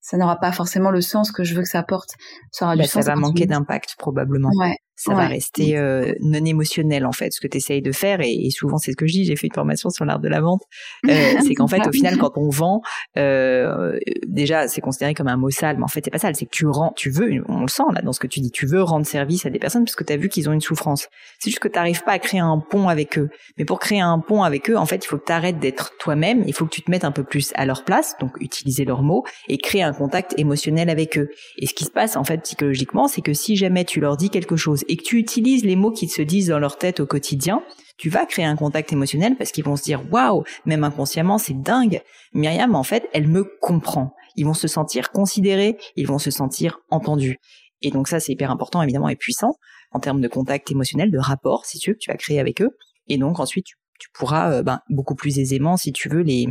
ça 0.00 0.16
n'aura 0.16 0.36
pas 0.36 0.50
forcément 0.50 0.90
le 0.90 1.00
sens 1.00 1.30
que 1.30 1.44
je 1.44 1.54
veux 1.54 1.62
que 1.62 1.68
ça 1.68 1.82
porte. 1.82 2.10
Ça 2.50 2.64
aura 2.64 2.74
du 2.74 2.82
bah, 2.82 2.88
sens. 2.88 3.04
Ça 3.04 3.14
va 3.14 3.16
manquer 3.16 3.46
d'impact 3.46 3.94
probablement. 3.96 4.50
Ouais, 4.56 4.76
ça 5.02 5.14
va 5.14 5.26
rester 5.26 5.76
euh, 5.76 6.12
non 6.20 6.44
émotionnel 6.44 7.06
en 7.06 7.12
fait 7.12 7.32
ce 7.32 7.40
que 7.40 7.48
tu 7.48 7.56
essayes 7.56 7.82
de 7.82 7.90
faire. 7.90 8.20
Et, 8.20 8.50
souvent 8.50 8.78
c'est 8.78 8.92
ce 8.92 8.96
que 8.96 9.06
je 9.06 9.12
dis 9.12 9.24
j'ai 9.24 9.36
fait 9.36 9.46
une 9.48 9.54
formation 9.54 9.90
sur 9.90 10.04
l'art 10.04 10.20
de 10.20 10.28
la 10.28 10.40
vente 10.40 10.62
euh, 11.08 11.34
c'est 11.44 11.54
qu'en 11.54 11.66
fait 11.66 11.86
au 11.86 11.92
final 11.92 12.18
quand 12.18 12.32
on 12.36 12.50
vend 12.50 12.82
euh, 13.16 13.98
déjà 14.26 14.68
c'est 14.68 14.80
considéré 14.80 15.14
comme 15.14 15.28
un 15.28 15.36
mot 15.36 15.50
sale 15.50 15.78
mais 15.78 15.84
en 15.84 15.88
fait 15.88 16.02
c'est 16.04 16.10
pas 16.10 16.18
sale 16.18 16.36
c'est 16.36 16.44
que 16.44 16.50
tu 16.50 16.66
rends 16.66 16.92
tu 16.94 17.10
veux 17.10 17.42
on 17.48 17.62
le 17.62 17.68
sent 17.68 17.82
là 17.94 18.02
dans 18.02 18.12
ce 18.12 18.20
que 18.20 18.26
tu 18.26 18.40
dis. 18.40 18.50
Tu 18.50 18.66
veux 18.66 18.82
rendre 18.82 19.06
service 19.06 19.46
à 19.46 19.50
des 19.50 19.58
personnes 19.58 19.84
parce 19.84 19.96
que 19.96 20.04
tu 20.04 20.12
as 20.12 20.16
vu 20.16 20.28
qu'ils 20.28 20.48
ont 20.48 20.52
une 20.52 20.60
souffrance. 20.60 21.08
C'est 21.38 21.50
juste 21.50 21.60
que 21.60 21.68
tu 21.68 21.76
n'arrives 21.76 22.02
pas 22.04 22.12
à 22.12 22.18
créer 22.18 22.40
un 22.40 22.58
pont 22.58 22.88
avec 22.88 23.18
eux. 23.18 23.30
Mais 23.58 23.64
pour 23.64 23.80
créer 23.80 24.00
un 24.00 24.18
pont 24.18 24.42
avec 24.42 24.70
eux 24.70 24.76
en 24.76 24.86
fait 24.86 25.04
il 25.04 25.08
faut 25.08 25.18
que 25.18 25.26
tu 25.26 25.32
arrêtes 25.32 25.58
d'être 25.58 25.92
toi-même 25.98 26.44
il 26.46 26.52
faut 26.52 26.66
que 26.66 26.74
tu 26.74 26.82
te 26.82 26.90
mettes 26.90 27.04
un 27.04 27.12
peu 27.12 27.24
plus 27.24 27.52
à 27.54 27.66
leur 27.66 27.84
place 27.84 28.14
donc 28.20 28.32
utiliser 28.40 28.84
leurs 28.84 29.02
mots 29.02 29.24
et 29.48 29.58
créer 29.58 29.82
un 29.82 29.92
contact 29.92 30.34
émotionnel 30.38 30.90
avec 30.90 31.18
eux. 31.18 31.30
Et 31.58 31.66
ce 31.66 31.74
qui 31.74 31.84
se 31.84 31.90
passe 31.90 32.16
en 32.16 32.24
fait 32.24 32.38
psychologiquement 32.42 33.08
c'est 33.08 33.22
que 33.22 33.32
si 33.32 33.56
jamais 33.56 33.84
tu 33.84 34.00
leur 34.00 34.16
dis 34.16 34.30
quelque 34.30 34.56
chose 34.56 34.84
et 34.92 34.96
que 34.98 35.04
tu 35.04 35.16
utilises 35.16 35.64
les 35.64 35.74
mots 35.74 35.90
qu'ils 35.90 36.10
se 36.10 36.20
disent 36.20 36.48
dans 36.48 36.58
leur 36.58 36.76
tête 36.76 37.00
au 37.00 37.06
quotidien, 37.06 37.62
tu 37.96 38.10
vas 38.10 38.26
créer 38.26 38.44
un 38.44 38.56
contact 38.56 38.92
émotionnel 38.92 39.36
parce 39.38 39.50
qu'ils 39.50 39.64
vont 39.64 39.74
se 39.74 39.82
dire 39.84 40.02
waouh, 40.12 40.44
même 40.66 40.84
inconsciemment, 40.84 41.38
c'est 41.38 41.58
dingue. 41.58 42.02
Myriam, 42.34 42.74
en 42.74 42.82
fait, 42.82 43.08
elle 43.14 43.26
me 43.26 43.42
comprend. 43.62 44.12
Ils 44.36 44.44
vont 44.44 44.52
se 44.52 44.68
sentir 44.68 45.10
considérés, 45.10 45.78
ils 45.96 46.06
vont 46.06 46.18
se 46.18 46.30
sentir 46.30 46.80
entendus. 46.90 47.38
Et 47.80 47.90
donc 47.90 48.06
ça, 48.06 48.20
c'est 48.20 48.32
hyper 48.32 48.50
important, 48.50 48.82
évidemment, 48.82 49.08
et 49.08 49.16
puissant 49.16 49.54
en 49.92 49.98
termes 49.98 50.20
de 50.20 50.28
contact 50.28 50.70
émotionnel, 50.70 51.10
de 51.10 51.18
rapport, 51.18 51.64
si 51.64 51.78
tu 51.78 51.88
veux, 51.88 51.94
que 51.94 52.00
tu 52.00 52.10
vas 52.10 52.18
créer 52.18 52.38
avec 52.38 52.60
eux. 52.60 52.76
Et 53.08 53.16
donc 53.16 53.40
ensuite, 53.40 53.64
tu, 53.98 54.08
pourras 54.12 54.52
euh, 54.52 54.62
ben, 54.62 54.80
beaucoup 54.90 55.14
plus 55.14 55.38
aisément, 55.38 55.78
si 55.78 55.92
tu 55.92 56.10
veux, 56.10 56.20
les 56.20 56.48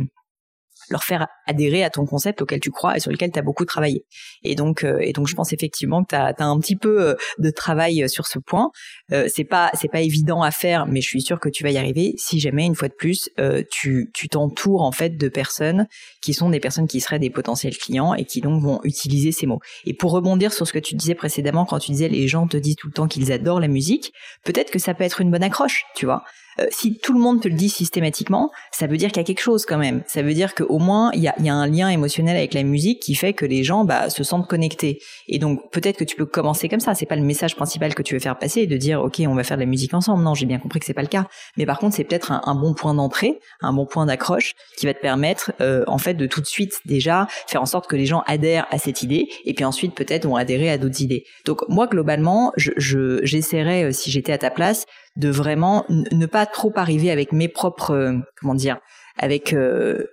leur 0.90 1.04
faire 1.04 1.26
adhérer 1.46 1.84
à 1.84 1.90
ton 1.90 2.06
concept 2.06 2.42
auquel 2.42 2.60
tu 2.60 2.70
crois 2.70 2.96
et 2.96 3.00
sur 3.00 3.10
lequel 3.10 3.30
tu 3.32 3.38
as 3.38 3.42
beaucoup 3.42 3.64
travaillé. 3.64 4.04
Et 4.42 4.54
donc 4.54 4.84
euh, 4.84 4.98
et 5.00 5.12
donc 5.12 5.28
je 5.28 5.34
pense 5.34 5.52
effectivement 5.52 6.02
que 6.04 6.08
tu 6.10 6.16
as, 6.16 6.34
un 6.38 6.58
petit 6.58 6.76
peu 6.76 7.02
euh, 7.02 7.14
de 7.38 7.50
travail 7.50 8.02
euh, 8.02 8.08
sur 8.08 8.26
ce 8.26 8.38
point. 8.38 8.70
C'est 9.28 9.44
pas 9.44 9.70
pas 9.92 10.00
évident 10.00 10.42
à 10.42 10.50
faire 10.50 10.86
mais 10.86 11.02
je 11.02 11.08
suis 11.08 11.20
sûre 11.20 11.38
que 11.38 11.50
tu 11.50 11.62
vas 11.62 11.70
y 11.70 11.76
arriver 11.76 12.14
si 12.16 12.40
jamais 12.40 12.64
une 12.64 12.74
fois 12.74 12.88
de 12.88 12.94
plus 12.94 13.28
tu 13.70 14.10
tu 14.14 14.28
t'entoures 14.28 14.82
en 14.82 14.92
fait 14.92 15.18
de 15.18 15.28
personnes 15.28 15.86
qui 16.22 16.32
sont 16.32 16.48
des 16.48 16.60
personnes 16.60 16.86
qui 16.86 17.00
seraient 17.00 17.18
des 17.18 17.28
potentiels 17.28 17.76
clients 17.76 18.14
et 18.14 18.24
qui 18.24 18.40
donc 18.40 18.62
vont 18.62 18.80
utiliser 18.84 19.32
ces 19.32 19.46
mots. 19.46 19.60
Et 19.84 19.92
pour 19.92 20.12
rebondir 20.12 20.52
sur 20.52 20.66
ce 20.66 20.72
que 20.72 20.78
tu 20.78 20.94
disais 20.94 21.14
précédemment 21.14 21.66
quand 21.66 21.78
tu 21.78 21.90
disais 21.90 22.08
les 22.08 22.26
gens 22.26 22.46
te 22.46 22.56
disent 22.56 22.76
tout 22.76 22.86
le 22.86 22.92
temps 22.92 23.08
qu'ils 23.08 23.32
adorent 23.32 23.60
la 23.60 23.68
musique, 23.68 24.12
peut-être 24.44 24.70
que 24.70 24.78
ça 24.78 24.94
peut 24.94 25.04
être 25.04 25.20
une 25.20 25.30
bonne 25.30 25.42
accroche, 25.42 25.84
tu 25.94 26.06
vois. 26.06 26.24
Euh, 26.60 26.66
si 26.70 26.98
tout 26.98 27.12
le 27.14 27.20
monde 27.20 27.40
te 27.40 27.48
le 27.48 27.54
dit 27.54 27.68
systématiquement, 27.68 28.50
ça 28.70 28.86
veut 28.86 28.96
dire 28.96 29.10
qu'il 29.10 29.18
y 29.18 29.24
a 29.24 29.24
quelque 29.24 29.40
chose 29.40 29.66
quand 29.66 29.78
même. 29.78 30.02
Ça 30.06 30.22
veut 30.22 30.34
dire 30.34 30.54
qu'au 30.54 30.78
moins 30.78 31.10
il 31.14 31.20
y 31.20 31.28
a, 31.28 31.34
y 31.40 31.48
a, 31.48 31.54
un 31.54 31.66
lien 31.66 31.88
émotionnel 31.88 32.36
avec 32.36 32.54
la 32.54 32.62
musique 32.62 33.00
qui 33.00 33.14
fait 33.14 33.32
que 33.32 33.44
les 33.44 33.64
gens 33.64 33.84
bah, 33.84 34.10
se 34.10 34.24
sentent 34.24 34.46
connectés. 34.46 35.00
Et 35.28 35.38
donc 35.38 35.70
peut-être 35.70 35.96
que 35.96 36.04
tu 36.04 36.16
peux 36.16 36.26
commencer 36.26 36.68
comme 36.68 36.80
ça. 36.80 36.94
C'est 36.94 37.06
pas 37.06 37.16
le 37.16 37.22
message 37.22 37.56
principal 37.56 37.94
que 37.94 38.02
tu 38.02 38.14
veux 38.14 38.20
faire 38.20 38.38
passer 38.38 38.66
de 38.66 38.76
dire 38.76 39.02
ok 39.02 39.22
on 39.26 39.34
va 39.34 39.44
faire 39.44 39.56
de 39.56 39.62
la 39.62 39.66
musique 39.66 39.94
ensemble. 39.94 40.22
Non, 40.22 40.34
j'ai 40.34 40.46
bien 40.46 40.58
compris 40.58 40.80
que 40.80 40.86
c'est 40.86 40.94
pas 40.94 41.02
le 41.02 41.08
cas. 41.08 41.26
Mais 41.56 41.66
par 41.66 41.78
contre 41.78 41.96
c'est 41.96 42.04
peut-être 42.04 42.32
un, 42.32 42.54
bon 42.54 42.74
point 42.74 42.94
d'entrée, 42.94 43.40
un 43.60 43.72
bon 43.72 43.86
point 43.86 44.06
d'accroche 44.06 44.54
qui 44.76 44.86
va 44.86 44.94
te 44.94 45.00
permettre 45.00 45.52
euh, 45.60 45.84
en 45.86 45.98
fait 45.98 46.14
de 46.14 46.26
tout 46.26 46.40
de 46.40 46.46
suite 46.46 46.80
déjà 46.84 47.26
faire 47.46 47.62
en 47.62 47.66
sorte 47.66 47.88
que 47.88 47.96
les 47.96 48.06
gens 48.06 48.22
adhèrent 48.26 48.66
à 48.70 48.78
cette 48.78 49.02
idée 49.02 49.28
et 49.44 49.54
puis 49.54 49.64
ensuite 49.64 49.94
peut-être 49.94 50.26
vont 50.26 50.36
adhérer 50.36 50.70
à 50.70 50.78
d'autres 50.78 51.02
idées. 51.02 51.24
Donc 51.44 51.62
moi 51.68 51.86
globalement 51.86 52.52
je 52.56 52.72
j'essaierais 53.22 53.84
euh, 53.84 53.92
si 53.92 54.10
j'étais 54.10 54.32
à 54.32 54.38
ta 54.38 54.50
place 54.50 54.86
de 55.16 55.28
vraiment 55.28 55.84
ne 55.88 56.26
pas 56.26 56.46
trop 56.46 56.72
arriver 56.76 57.10
avec 57.10 57.32
mes 57.32 57.48
propres 57.48 57.92
euh, 57.92 58.18
comment 58.40 58.54
dire 58.54 58.78
avec 59.18 59.52
euh, 59.52 60.06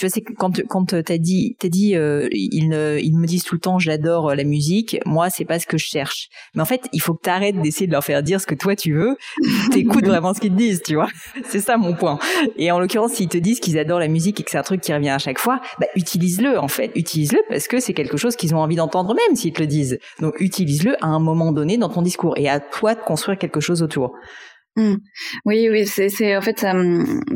tu 0.00 0.06
vois, 0.06 0.10
c'est 0.10 0.22
quand 0.22 0.62
quand 0.66 1.02
t'as 1.02 1.18
dit 1.18 1.56
t'as 1.58 1.68
dit 1.68 1.94
euh, 1.94 2.26
ils 2.32 2.72
ils 3.02 3.18
me 3.18 3.26
disent 3.26 3.44
tout 3.44 3.54
le 3.54 3.60
temps 3.60 3.78
j'adore 3.78 4.34
la 4.34 4.44
musique. 4.44 4.96
Moi, 5.04 5.28
c'est 5.28 5.44
pas 5.44 5.58
ce 5.58 5.66
que 5.66 5.76
je 5.76 5.84
cherche. 5.84 6.30
Mais 6.54 6.62
en 6.62 6.64
fait, 6.64 6.88
il 6.94 7.02
faut 7.02 7.12
que 7.12 7.20
t'arrêtes 7.20 7.60
d'essayer 7.60 7.86
de 7.86 7.92
leur 7.92 8.02
faire 8.02 8.22
dire 8.22 8.40
ce 8.40 8.46
que 8.46 8.54
toi 8.54 8.74
tu 8.74 8.94
veux. 8.94 9.18
T'écoutes 9.72 10.06
vraiment 10.06 10.32
ce 10.32 10.40
qu'ils 10.40 10.52
te 10.52 10.56
disent, 10.56 10.80
tu 10.82 10.94
vois. 10.94 11.08
C'est 11.44 11.60
ça 11.60 11.76
mon 11.76 11.92
point. 11.92 12.18
Et 12.56 12.72
en 12.72 12.80
l'occurrence, 12.80 13.12
s'ils 13.12 13.28
te 13.28 13.36
disent 13.36 13.60
qu'ils 13.60 13.78
adorent 13.78 13.98
la 13.98 14.08
musique 14.08 14.40
et 14.40 14.42
que 14.42 14.50
c'est 14.50 14.56
un 14.56 14.62
truc 14.62 14.80
qui 14.80 14.94
revient 14.94 15.10
à 15.10 15.18
chaque 15.18 15.38
fois, 15.38 15.60
bah 15.78 15.86
utilise-le 15.96 16.58
en 16.58 16.68
fait. 16.68 16.92
Utilise-le 16.94 17.40
parce 17.50 17.68
que 17.68 17.78
c'est 17.78 17.92
quelque 17.92 18.16
chose 18.16 18.36
qu'ils 18.36 18.54
ont 18.54 18.60
envie 18.60 18.76
d'entendre 18.76 19.14
même 19.14 19.36
s'ils 19.36 19.52
te 19.52 19.60
le 19.60 19.66
disent. 19.66 19.98
Donc 20.18 20.40
utilise-le 20.40 20.96
à 21.04 21.08
un 21.08 21.20
moment 21.20 21.52
donné 21.52 21.76
dans 21.76 21.90
ton 21.90 22.00
discours 22.00 22.38
et 22.38 22.48
à 22.48 22.58
toi 22.58 22.94
de 22.94 23.00
construire 23.00 23.36
quelque 23.36 23.60
chose 23.60 23.82
autour. 23.82 24.14
Mmh. 24.76 24.94
Oui, 25.46 25.68
oui, 25.68 25.84
c'est 25.84 26.36
en 26.36 26.40
fait 26.40 26.64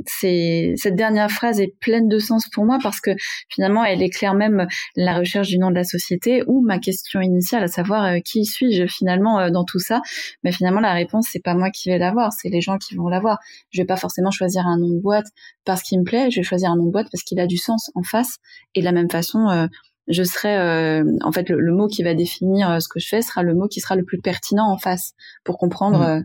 c'est 0.06 0.74
cette 0.76 0.94
dernière 0.94 1.30
phrase 1.32 1.60
est 1.60 1.74
pleine 1.80 2.08
de 2.08 2.20
sens 2.20 2.48
pour 2.48 2.64
moi 2.64 2.78
parce 2.80 3.00
que 3.00 3.10
finalement 3.48 3.84
elle 3.84 4.02
éclaire 4.02 4.34
même 4.34 4.68
la 4.94 5.18
recherche 5.18 5.48
du 5.48 5.58
nom 5.58 5.70
de 5.70 5.74
la 5.74 5.82
société 5.82 6.44
ou 6.46 6.60
ma 6.64 6.78
question 6.78 7.20
initiale, 7.20 7.64
à 7.64 7.68
savoir 7.68 8.04
euh, 8.04 8.18
qui 8.24 8.44
suis-je 8.44 8.86
finalement 8.86 9.40
euh, 9.40 9.50
dans 9.50 9.64
tout 9.64 9.80
ça. 9.80 10.00
Mais 10.44 10.52
finalement 10.52 10.80
la 10.80 10.92
réponse 10.92 11.26
c'est 11.28 11.42
pas 11.42 11.54
moi 11.54 11.70
qui 11.70 11.88
vais 11.88 11.98
l'avoir, 11.98 12.32
c'est 12.32 12.50
les 12.50 12.60
gens 12.60 12.78
qui 12.78 12.94
vont 12.94 13.08
l'avoir. 13.08 13.38
Je 13.70 13.82
vais 13.82 13.86
pas 13.86 13.96
forcément 13.96 14.30
choisir 14.30 14.66
un 14.68 14.78
nom 14.78 14.90
de 14.90 15.00
boîte 15.00 15.26
parce 15.64 15.82
qu'il 15.82 15.98
me 15.98 16.04
plaît, 16.04 16.30
je 16.30 16.36
vais 16.36 16.44
choisir 16.44 16.70
un 16.70 16.76
nom 16.76 16.86
de 16.86 16.92
boîte 16.92 17.08
parce 17.10 17.24
qu'il 17.24 17.40
a 17.40 17.48
du 17.48 17.56
sens 17.56 17.90
en 17.96 18.04
face. 18.04 18.36
Et 18.76 18.80
de 18.80 18.84
la 18.84 18.92
même 18.92 19.10
façon, 19.10 19.48
euh, 19.48 19.66
je 20.06 20.22
serai 20.22 21.02
en 21.22 21.32
fait 21.32 21.48
le, 21.48 21.74
mot 21.74 21.88
qui 21.88 22.02
va 22.02 22.14
définir 22.14 22.80
ce 22.80 22.88
que 22.88 23.00
je 23.00 23.08
fais 23.08 23.22
sera 23.22 23.42
le 23.42 23.54
mot 23.54 23.68
qui 23.68 23.80
sera 23.80 23.96
le 23.96 24.04
plus 24.04 24.20
pertinent 24.20 24.70
en 24.70 24.76
face 24.78 25.14
pour 25.44 25.58
comprendre. 25.58 26.20
Mmh 26.20 26.24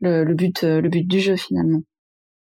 le, 0.00 0.34
but 0.34 0.64
euh, 0.64 0.80
le 0.80 0.88
but 0.88 1.06
du 1.06 1.20
jeu 1.20 1.36
finalement. 1.36 1.82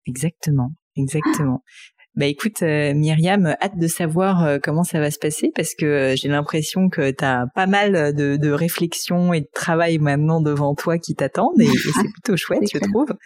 Exactement, 0.07 0.73
exactement. 0.97 1.63
Bah 2.15 2.27
écoute 2.27 2.63
euh, 2.63 2.93
Myriam, 2.93 3.57
hâte 3.63 3.79
de 3.79 3.87
savoir 3.87 4.45
euh, 4.45 4.59
comment 4.63 4.85
ça 4.85 5.01
va 5.01 5.11
se 5.11 5.19
passer 5.19 5.51
parce 5.55 5.75
que 5.75 6.13
j'ai 6.15 6.29
l'impression 6.29 6.91
que 6.91 7.11
tu 7.11 7.25
as 7.25 7.47
pas 7.55 7.67
mal 7.67 8.15
de, 8.15 8.37
de 8.37 8.51
réflexion 8.51 9.33
et 9.33 9.41
de 9.41 9.49
travail 9.55 9.97
maintenant 9.97 10.43
devant 10.43 10.75
toi 10.75 10.99
qui 10.99 11.15
t'attendent 11.15 11.59
et, 11.59 11.65
c'est 11.95 12.13
plutôt 12.13 12.37
chouette, 12.37 12.65
je 12.71 12.77
trouve. 12.81 13.17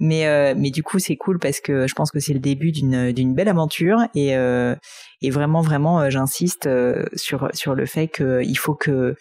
Mais 0.00 0.54
mais 0.54 0.70
du 0.70 0.82
coup 0.82 0.98
c'est 0.98 1.16
cool 1.16 1.38
parce 1.38 1.60
que 1.60 1.86
je 1.86 1.94
pense 1.94 2.10
que 2.10 2.18
c'est 2.18 2.32
le 2.32 2.40
début 2.40 2.72
d'une 2.72 3.12
d'une 3.12 3.34
belle 3.34 3.48
aventure 3.48 4.00
et 4.14 4.30
et 4.30 5.30
vraiment 5.30 5.60
vraiment 5.60 6.10
j'insiste 6.10 6.68
sur 7.14 7.48
sur 7.54 7.74
le 7.74 7.86
fait 7.86 8.08
qu'il 8.08 8.58
faut 8.58 8.74
que 8.74 9.14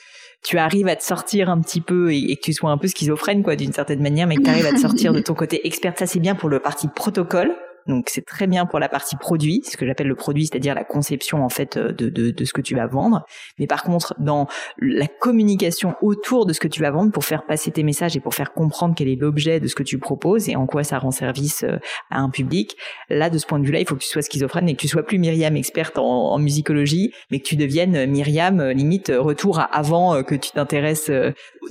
tu 0.43 0.57
arrives 0.57 0.87
à 0.87 0.95
te 0.95 1.03
sortir 1.03 1.49
un 1.49 1.59
petit 1.61 1.81
peu 1.81 2.13
et, 2.13 2.35
que 2.35 2.41
tu 2.41 2.53
sois 2.53 2.69
un 2.69 2.77
peu 2.77 2.87
schizophrène 2.87 3.43
quoi 3.43 3.55
d'une 3.55 3.71
certaine 3.71 4.01
manière, 4.01 4.27
mais 4.27 4.35
que 4.35 4.43
tu 4.43 4.49
arrives 4.49 4.65
à 4.65 4.73
te 4.73 4.79
sortir 4.79 5.13
de 5.13 5.21
ton 5.21 5.33
côté 5.33 5.65
expert. 5.65 5.93
Ça 5.97 6.05
c'est 6.05 6.19
bien 6.19 6.35
pour 6.35 6.49
le 6.49 6.59
parti 6.59 6.87
protocole 6.87 7.51
donc 7.87 8.07
c'est 8.09 8.25
très 8.25 8.47
bien 8.47 8.65
pour 8.65 8.79
la 8.79 8.89
partie 8.89 9.15
produit, 9.15 9.61
ce 9.65 9.77
que 9.77 9.85
j'appelle 9.85 10.07
le 10.07 10.15
produit, 10.15 10.45
c'est-à-dire 10.45 10.75
la 10.75 10.83
conception 10.83 11.43
en 11.43 11.49
fait 11.49 11.77
euh, 11.77 11.91
de, 11.91 12.09
de, 12.09 12.31
de, 12.31 12.45
ce 12.45 12.53
que 12.53 12.61
tu 12.61 12.75
vas 12.75 12.87
vendre. 12.87 13.25
Mais 13.59 13.67
par 13.67 13.83
contre, 13.83 14.15
dans 14.19 14.47
la 14.79 15.07
communication 15.07 15.95
autour 16.01 16.45
de 16.45 16.53
ce 16.53 16.59
que 16.59 16.67
tu 16.67 16.81
vas 16.81 16.91
vendre 16.91 17.11
pour 17.11 17.25
faire 17.25 17.45
passer 17.45 17.71
tes 17.71 17.83
messages 17.83 18.15
et 18.15 18.19
pour 18.19 18.33
faire 18.33 18.53
comprendre 18.53 18.95
quel 18.95 19.07
est 19.07 19.15
l'objet 19.15 19.59
de 19.59 19.67
ce 19.67 19.75
que 19.75 19.83
tu 19.83 19.97
proposes 19.97 20.49
et 20.49 20.55
en 20.55 20.65
quoi 20.65 20.83
ça 20.83 20.99
rend 20.99 21.11
service 21.11 21.63
euh, 21.63 21.77
à 22.09 22.19
un 22.19 22.29
public, 22.29 22.77
là 23.09 23.29
de 23.29 23.37
ce 23.37 23.45
point 23.45 23.59
de 23.59 23.65
vue-là, 23.65 23.79
il 23.79 23.87
faut 23.87 23.95
que 23.95 24.03
tu 24.03 24.07
sois 24.07 24.21
schizophrène 24.21 24.69
et 24.69 24.75
que 24.75 24.81
tu 24.81 24.87
sois 24.87 25.03
plus 25.03 25.17
Myriam 25.17 25.55
experte 25.55 25.97
en, 25.97 26.37
musicologie, 26.39 27.13
mais 27.31 27.39
que 27.39 27.45
tu 27.45 27.55
deviennes 27.55 28.09
Myriam 28.09 28.61
limite 28.69 29.11
retour 29.15 29.59
à 29.59 29.63
avant 29.63 30.23
que 30.23 30.35
tu 30.35 30.51
t'intéresses 30.51 31.11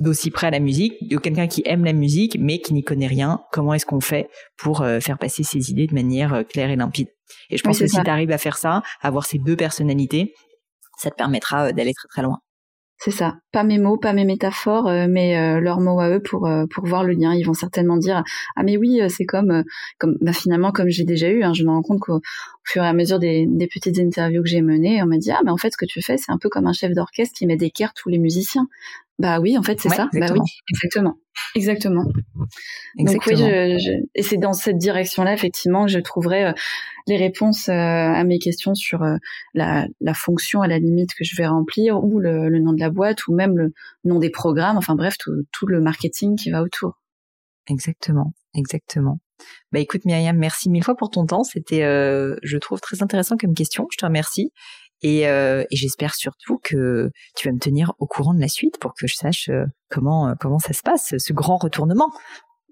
d'aussi 0.01 0.31
près 0.31 0.47
à 0.47 0.51
la 0.51 0.61
musique, 0.61 1.09
de 1.09 1.19
quelqu'un 1.19 1.47
qui 1.47 1.63
aime 1.67 1.85
la 1.85 1.93
musique 1.93 2.37
mais 2.39 2.59
qui 2.59 2.75
n'y 2.75 2.83
connaît 2.83 3.07
rien. 3.07 3.41
Comment 3.53 3.75
est-ce 3.75 3.87
qu'on 3.87 4.01
fait 4.01 4.29
pour 4.57 4.85
faire 5.01 5.19
passer 5.19 5.43
ses 5.43 5.71
idées 5.71 5.87
de 5.87 5.95
manière 5.95 6.02
manière 6.03 6.35
euh, 6.35 6.43
claire 6.43 6.71
et 6.71 6.77
limpide. 6.77 7.09
Et 7.51 7.57
je 7.57 7.63
pense 7.63 7.79
que 7.79 7.87
si 7.87 8.01
tu 8.01 8.11
arrives 8.11 8.31
à 8.31 8.39
faire 8.39 8.57
ça, 8.57 8.83
avoir 9.01 9.25
ces 9.27 9.39
deux 9.39 9.57
personnalités, 9.57 10.35
ça 10.99 11.11
te 11.11 11.17
permettra 11.17 11.69
euh, 11.69 11.73
d'aller 11.73 11.95
très 11.95 12.09
très 12.09 12.23
loin. 12.23 12.39
C'est 13.05 13.11
ça. 13.11 13.35
Pas 13.51 13.65
mes 13.65 13.79
mots, 13.79 13.97
pas 13.97 14.13
mes 14.13 14.25
métaphores, 14.25 14.87
euh, 14.87 15.07
mais 15.11 15.37
euh, 15.37 15.59
leurs 15.59 15.81
mots 15.81 15.99
à 15.99 16.09
eux 16.09 16.23
pour 16.23 16.47
euh, 16.47 16.67
pour 16.73 16.87
voir 16.87 17.03
le 17.03 17.15
lien. 17.15 17.35
Ils 17.35 17.45
vont 17.45 17.53
certainement 17.53 17.97
dire 17.97 18.23
ah 18.55 18.63
mais 18.63 18.77
oui 18.77 19.01
c'est 19.09 19.25
comme 19.25 19.65
comme 19.99 20.17
bah, 20.21 20.33
finalement 20.33 20.71
comme 20.71 20.89
j'ai 20.89 21.03
déjà 21.03 21.29
eu. 21.29 21.43
Hein, 21.43 21.53
je 21.53 21.65
me 21.65 21.71
rends 21.71 21.83
compte 21.83 21.99
qu'au 21.99 22.21
fur 22.63 22.85
et 22.85 22.87
à 22.87 22.93
mesure 22.93 23.19
des, 23.19 23.47
des 23.49 23.67
petites 23.67 23.99
interviews 23.99 24.45
que 24.45 24.49
j'ai 24.49 24.63
menées, 24.63 25.03
on 25.03 25.07
m'a 25.07 25.19
dit 25.19 25.33
ah 25.33 25.41
mais 25.45 25.51
en 25.51 25.57
fait 25.57 25.71
ce 25.73 25.77
que 25.77 25.85
tu 25.85 26.01
fais 26.01 26.17
c'est 26.17 26.31
un 26.31 26.39
peu 26.39 26.49
comme 26.49 26.69
un 26.69 26.73
chef 26.73 26.93
d'orchestre 26.93 27.35
qui 27.37 27.45
met 27.47 27.57
d'équerre 27.57 27.93
tous 27.93 28.09
les 28.09 28.19
musiciens. 28.19 28.69
Bah 29.23 29.39
oui 29.39 29.57
en 29.57 29.63
fait 29.63 29.81
c'est 29.81 29.89
ça. 29.89 30.09
Bah 30.13 30.27
oui 30.33 30.41
exactement. 30.69 31.17
Exactement. 31.55 32.05
Donc 32.99 33.27
oui, 33.27 33.37
je, 33.37 33.79
je... 33.79 34.05
et 34.17 34.23
c'est 34.23 34.37
dans 34.37 34.53
cette 34.53 34.79
direction-là 34.79 35.33
effectivement 35.33 35.87
que 35.87 35.93
je 35.93 36.01
trouverai 36.01 36.53
les 37.07 37.17
réponses 37.17 37.69
euh, 37.69 37.73
à 37.73 38.25
mes 38.25 38.41
questions 38.41 38.75
sur 38.75 39.05
euh, 39.05 39.17
la, 39.55 39.87
la, 40.01 40.13
fonction 40.13 40.61
à 40.61 40.67
la 40.67 40.81
limite 40.81 41.15
que 41.15 41.23
je 41.23 41.37
vais 41.37 41.47
remplir 41.47 42.03
ou 42.03 42.19
le, 42.19 42.49
le, 42.49 42.59
nom 42.59 42.73
de 42.73 42.81
la 42.81 42.91
boîte 42.91 43.29
ou 43.29 43.35
même 43.35 43.57
le 43.57 43.73
nom 44.05 44.19
des 44.19 44.31
programmes. 44.31 44.77
Enfin 44.77 44.97
bref, 44.97 45.17
tout, 45.19 45.45
tout 45.53 45.67
le 45.67 45.81
marketing 45.81 46.37
qui 46.37 46.51
va 46.51 46.63
autour. 46.63 46.99
Exactement, 47.69 48.33
exactement. 48.55 49.21
Bah 49.71 49.79
écoute 49.79 50.05
Myriam, 50.05 50.37
merci 50.37 50.69
mille 50.69 50.85
fois 50.85 50.97
pour 50.97 51.11
ton 51.11 51.27
temps. 51.27 51.45
C'était, 51.45 51.85
euh, 51.85 52.37
je 52.43 52.59
trouve, 52.59 52.81
très 52.81 53.05
intéressant 53.05 53.37
comme 53.37 53.55
question. 53.55 53.87
Je 53.93 53.99
te 53.99 54.05
remercie. 54.05 54.53
Et, 55.03 55.29
euh, 55.29 55.65
et 55.71 55.77
j'espère 55.77 56.15
surtout 56.15 56.59
que 56.63 57.11
tu 57.37 57.49
vas 57.49 57.55
me 57.55 57.59
tenir 57.59 57.93
au 57.99 58.07
courant 58.07 58.35
de 58.35 58.41
la 58.41 58.49
suite 58.49 58.79
pour 58.79 58.95
que 58.95 59.07
je 59.07 59.15
sache 59.15 59.51
comment 59.91 60.35
comment 60.41 60.59
ça 60.59 60.73
se 60.73 60.83
passe, 60.83 61.15
ce 61.19 61.33
grand 61.33 61.57
retournement. 61.57 62.11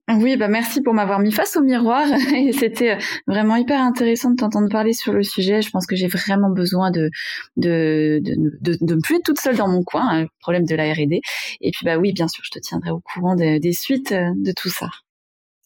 Oui, 0.09 0.37
bah 0.37 0.49
merci 0.49 0.83
pour 0.83 0.93
m'avoir 0.93 1.21
mis 1.21 1.31
face 1.31 1.57
au 1.57 1.63
miroir. 1.63 2.07
C'était 2.59 2.99
vraiment 3.27 3.57
hyper 3.57 3.81
intéressant 3.81 4.31
de 4.31 4.37
t'entendre 4.37 4.69
parler 4.69 4.93
sur 4.93 5.13
le 5.13 5.23
sujet. 5.23 5.63
Je 5.63 5.71
pense 5.71 5.87
que 5.87 5.95
j'ai 5.95 6.09
vraiment 6.09 6.51
besoin 6.51 6.91
de 6.91 7.11
de, 7.57 8.21
de, 8.23 8.77
de, 8.81 8.95
plus 9.01 9.17
être 9.17 9.25
toute 9.25 9.39
seule 9.39 9.57
dans 9.57 9.69
mon 9.69 9.83
coin, 9.83 10.09
hein, 10.09 10.23
le 10.23 10.29
problème 10.41 10.65
de 10.65 10.75
la 10.75 10.93
R&D. 10.93 11.21
Et 11.61 11.71
puis 11.71 11.85
bah 11.85 11.97
oui, 11.97 12.13
bien 12.13 12.27
sûr, 12.27 12.43
je 12.45 12.51
te 12.51 12.59
tiendrai 12.59 12.91
au 12.91 13.01
courant 13.01 13.37
des 13.37 13.73
suites 13.73 14.13
de 14.13 14.53
tout 14.57 14.71
ça. 14.71 14.89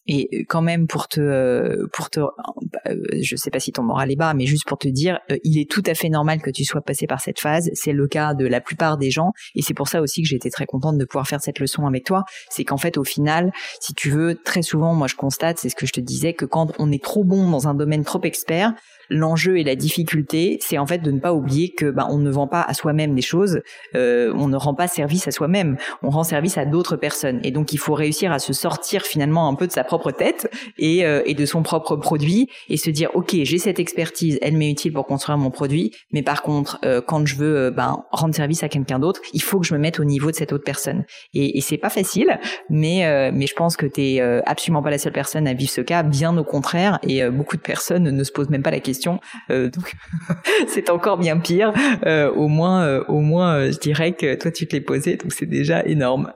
Et 0.07 0.29
euh, 0.33 0.43
quand 0.47 0.61
même 0.61 0.87
pour 0.87 1.07
te, 1.07 1.19
euh, 1.19 1.87
pour 1.93 2.09
te, 2.09 2.19
bah, 2.19 2.79
euh, 2.87 2.95
je 3.21 3.35
sais 3.35 3.49
pas 3.49 3.59
si 3.59 3.71
ton 3.71 3.83
moral 3.83 4.11
est 4.11 4.15
bas, 4.15 4.33
mais 4.33 4.45
juste 4.45 4.65
pour 4.65 4.77
te 4.77 4.87
dire, 4.87 5.19
il 5.43 5.59
est 5.59 5.69
tout 5.69 5.83
à 5.85 5.93
fait 5.93 6.09
normal 6.09 6.41
que 6.41 6.49
tu 6.49 6.63
sois 6.63 6.81
passé 6.81 7.07
par 7.07 7.21
cette 7.21 7.39
phase. 7.39 7.69
C'est 7.73 7.93
le 7.93 8.07
cas 8.07 8.33
de 8.33 8.45
la 8.45 8.61
plupart 8.61 8.97
des 8.97 9.11
gens, 9.11 9.31
et 9.55 9.61
c'est 9.61 9.73
pour 9.73 9.87
ça 9.87 10.01
aussi 10.01 10.21
que 10.21 10.27
j'étais 10.27 10.49
très 10.49 10.65
contente 10.65 10.97
de 10.97 11.05
pouvoir 11.05 11.27
faire 11.27 11.41
cette 11.41 11.59
leçon 11.59 11.85
avec 11.85 12.05
toi. 12.05 12.23
C'est 12.49 12.63
qu'en 12.63 12.77
fait, 12.77 12.97
au 12.97 13.03
final, 13.03 13.51
si 13.79 13.93
tu 13.93 14.09
veux, 14.09 14.35
très 14.35 14.61
souvent, 14.61 14.93
moi 14.93 15.07
je 15.07 15.15
constate, 15.15 15.57
c'est 15.57 15.69
ce 15.69 15.75
que 15.75 15.85
je 15.85 15.93
te 15.93 16.01
disais, 16.01 16.33
que 16.33 16.45
quand 16.45 16.73
on 16.79 16.91
est 16.91 17.03
trop 17.03 17.23
bon 17.23 17.49
dans 17.49 17.67
un 17.67 17.73
domaine 17.73 18.03
trop 18.03 18.21
expert, 18.23 18.73
l'enjeu 19.09 19.57
et 19.57 19.63
la 19.63 19.75
difficulté, 19.75 20.57
c'est 20.61 20.77
en 20.77 20.85
fait 20.85 20.99
de 20.99 21.11
ne 21.11 21.19
pas 21.19 21.33
oublier 21.33 21.69
que 21.69 21.89
bah, 21.89 22.07
on 22.09 22.17
ne 22.17 22.29
vend 22.29 22.47
pas 22.47 22.61
à 22.61 22.73
soi-même 22.73 23.15
des 23.15 23.21
choses, 23.21 23.61
euh, 23.95 24.33
on 24.35 24.47
ne 24.47 24.57
rend 24.57 24.73
pas 24.73 24.87
service 24.87 25.27
à 25.27 25.31
soi-même, 25.31 25.77
on 26.01 26.09
rend 26.09 26.23
service 26.23 26.57
à 26.57 26.65
d'autres 26.65 26.95
personnes. 26.95 27.39
Et 27.43 27.51
donc 27.51 27.73
il 27.73 27.77
faut 27.77 27.93
réussir 27.93 28.31
à 28.31 28.39
se 28.39 28.53
sortir 28.53 29.03
finalement 29.03 29.47
un 29.47 29.55
peu 29.55 29.67
de 29.67 29.71
sa 29.71 29.83
propre 29.83 29.94
tête 30.11 30.49
et, 30.77 31.05
euh, 31.05 31.21
et 31.25 31.33
de 31.33 31.45
son 31.45 31.63
propre 31.63 31.95
produit 31.95 32.47
et 32.69 32.77
se 32.77 32.89
dire 32.89 33.09
ok 33.13 33.35
j'ai 33.43 33.57
cette 33.57 33.79
expertise, 33.79 34.37
elle 34.41 34.57
m'est 34.57 34.71
utile 34.71 34.93
pour 34.93 35.05
construire 35.05 35.37
mon 35.37 35.51
produit, 35.51 35.91
mais 36.11 36.21
par 36.21 36.41
contre 36.41 36.79
euh, 36.85 37.01
quand 37.01 37.25
je 37.25 37.35
veux 37.35 37.71
ben, 37.71 38.03
rendre 38.11 38.35
service 38.35 38.63
à 38.63 38.69
quelqu'un 38.69 38.99
d'autre, 38.99 39.21
il 39.33 39.41
faut 39.41 39.59
que 39.59 39.65
je 39.65 39.73
me 39.73 39.79
mette 39.79 39.99
au 39.99 40.03
niveau 40.03 40.31
de 40.31 40.35
cette 40.35 40.53
autre 40.53 40.63
personne. 40.63 41.05
Et, 41.33 41.57
et 41.57 41.61
c'est 41.61 41.77
pas 41.77 41.89
facile, 41.89 42.39
mais 42.69 43.31
mais 43.31 43.47
je 43.47 43.53
pense 43.53 43.77
que 43.77 43.85
t'es 43.85 44.19
absolument 44.45 44.81
pas 44.81 44.89
la 44.89 44.97
seule 44.97 45.13
personne 45.13 45.47
à 45.47 45.53
vivre 45.53 45.71
ce 45.71 45.81
cas, 45.81 46.03
bien 46.03 46.37
au 46.37 46.43
contraire, 46.43 46.99
et 47.03 47.27
beaucoup 47.29 47.57
de 47.57 47.61
personnes 47.61 48.03
ne 48.03 48.23
se 48.23 48.31
posent 48.31 48.49
même 48.49 48.63
pas 48.63 48.71
la 48.71 48.79
question 48.79 49.19
euh, 49.51 49.69
donc 49.69 49.93
c'est 50.67 50.89
encore 50.89 51.17
bien 51.17 51.37
pire. 51.37 51.73
Euh, 52.05 52.31
au 52.31 52.47
moins, 52.47 52.83
euh, 52.83 53.03
au 53.07 53.19
moins, 53.19 53.69
je 53.69 53.77
dirais 53.77 54.13
que 54.13 54.35
toi 54.35 54.51
tu 54.51 54.67
te 54.67 54.75
l'es 54.75 54.81
posé, 54.81 55.17
donc 55.17 55.31
c'est 55.33 55.45
déjà 55.45 55.83
énorme. 55.85 56.31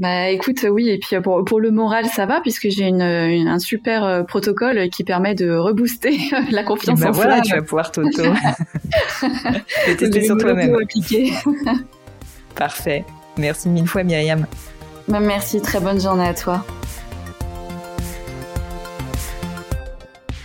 Bah 0.00 0.30
écoute, 0.30 0.64
oui, 0.68 0.88
et 0.88 0.98
puis 0.98 1.20
pour, 1.20 1.44
pour 1.44 1.60
le 1.60 1.70
moral, 1.70 2.06
ça 2.06 2.24
va, 2.24 2.40
puisque 2.40 2.68
j'ai 2.70 2.86
une, 2.86 3.02
un 3.02 3.58
super 3.58 4.24
protocole 4.26 4.88
qui 4.88 5.04
permet 5.04 5.34
de 5.34 5.54
rebooster 5.54 6.18
la 6.50 6.64
confiance 6.64 6.98
ben 6.98 7.08
en 7.08 7.12
voilà, 7.12 7.40
tu 7.42 7.54
vas 7.54 7.62
pouvoir 7.62 7.92
t'auto 7.92 8.22
tester 9.98 10.24
sur 10.24 10.38
toi-même. 10.38 10.74
Parfait. 12.54 13.04
Merci 13.36 13.68
mille 13.68 13.86
fois, 13.86 14.02
Myriam. 14.02 14.46
Bah, 15.06 15.20
merci, 15.20 15.60
très 15.60 15.80
bonne 15.80 16.00
journée 16.00 16.26
à 16.26 16.34
toi. 16.34 16.64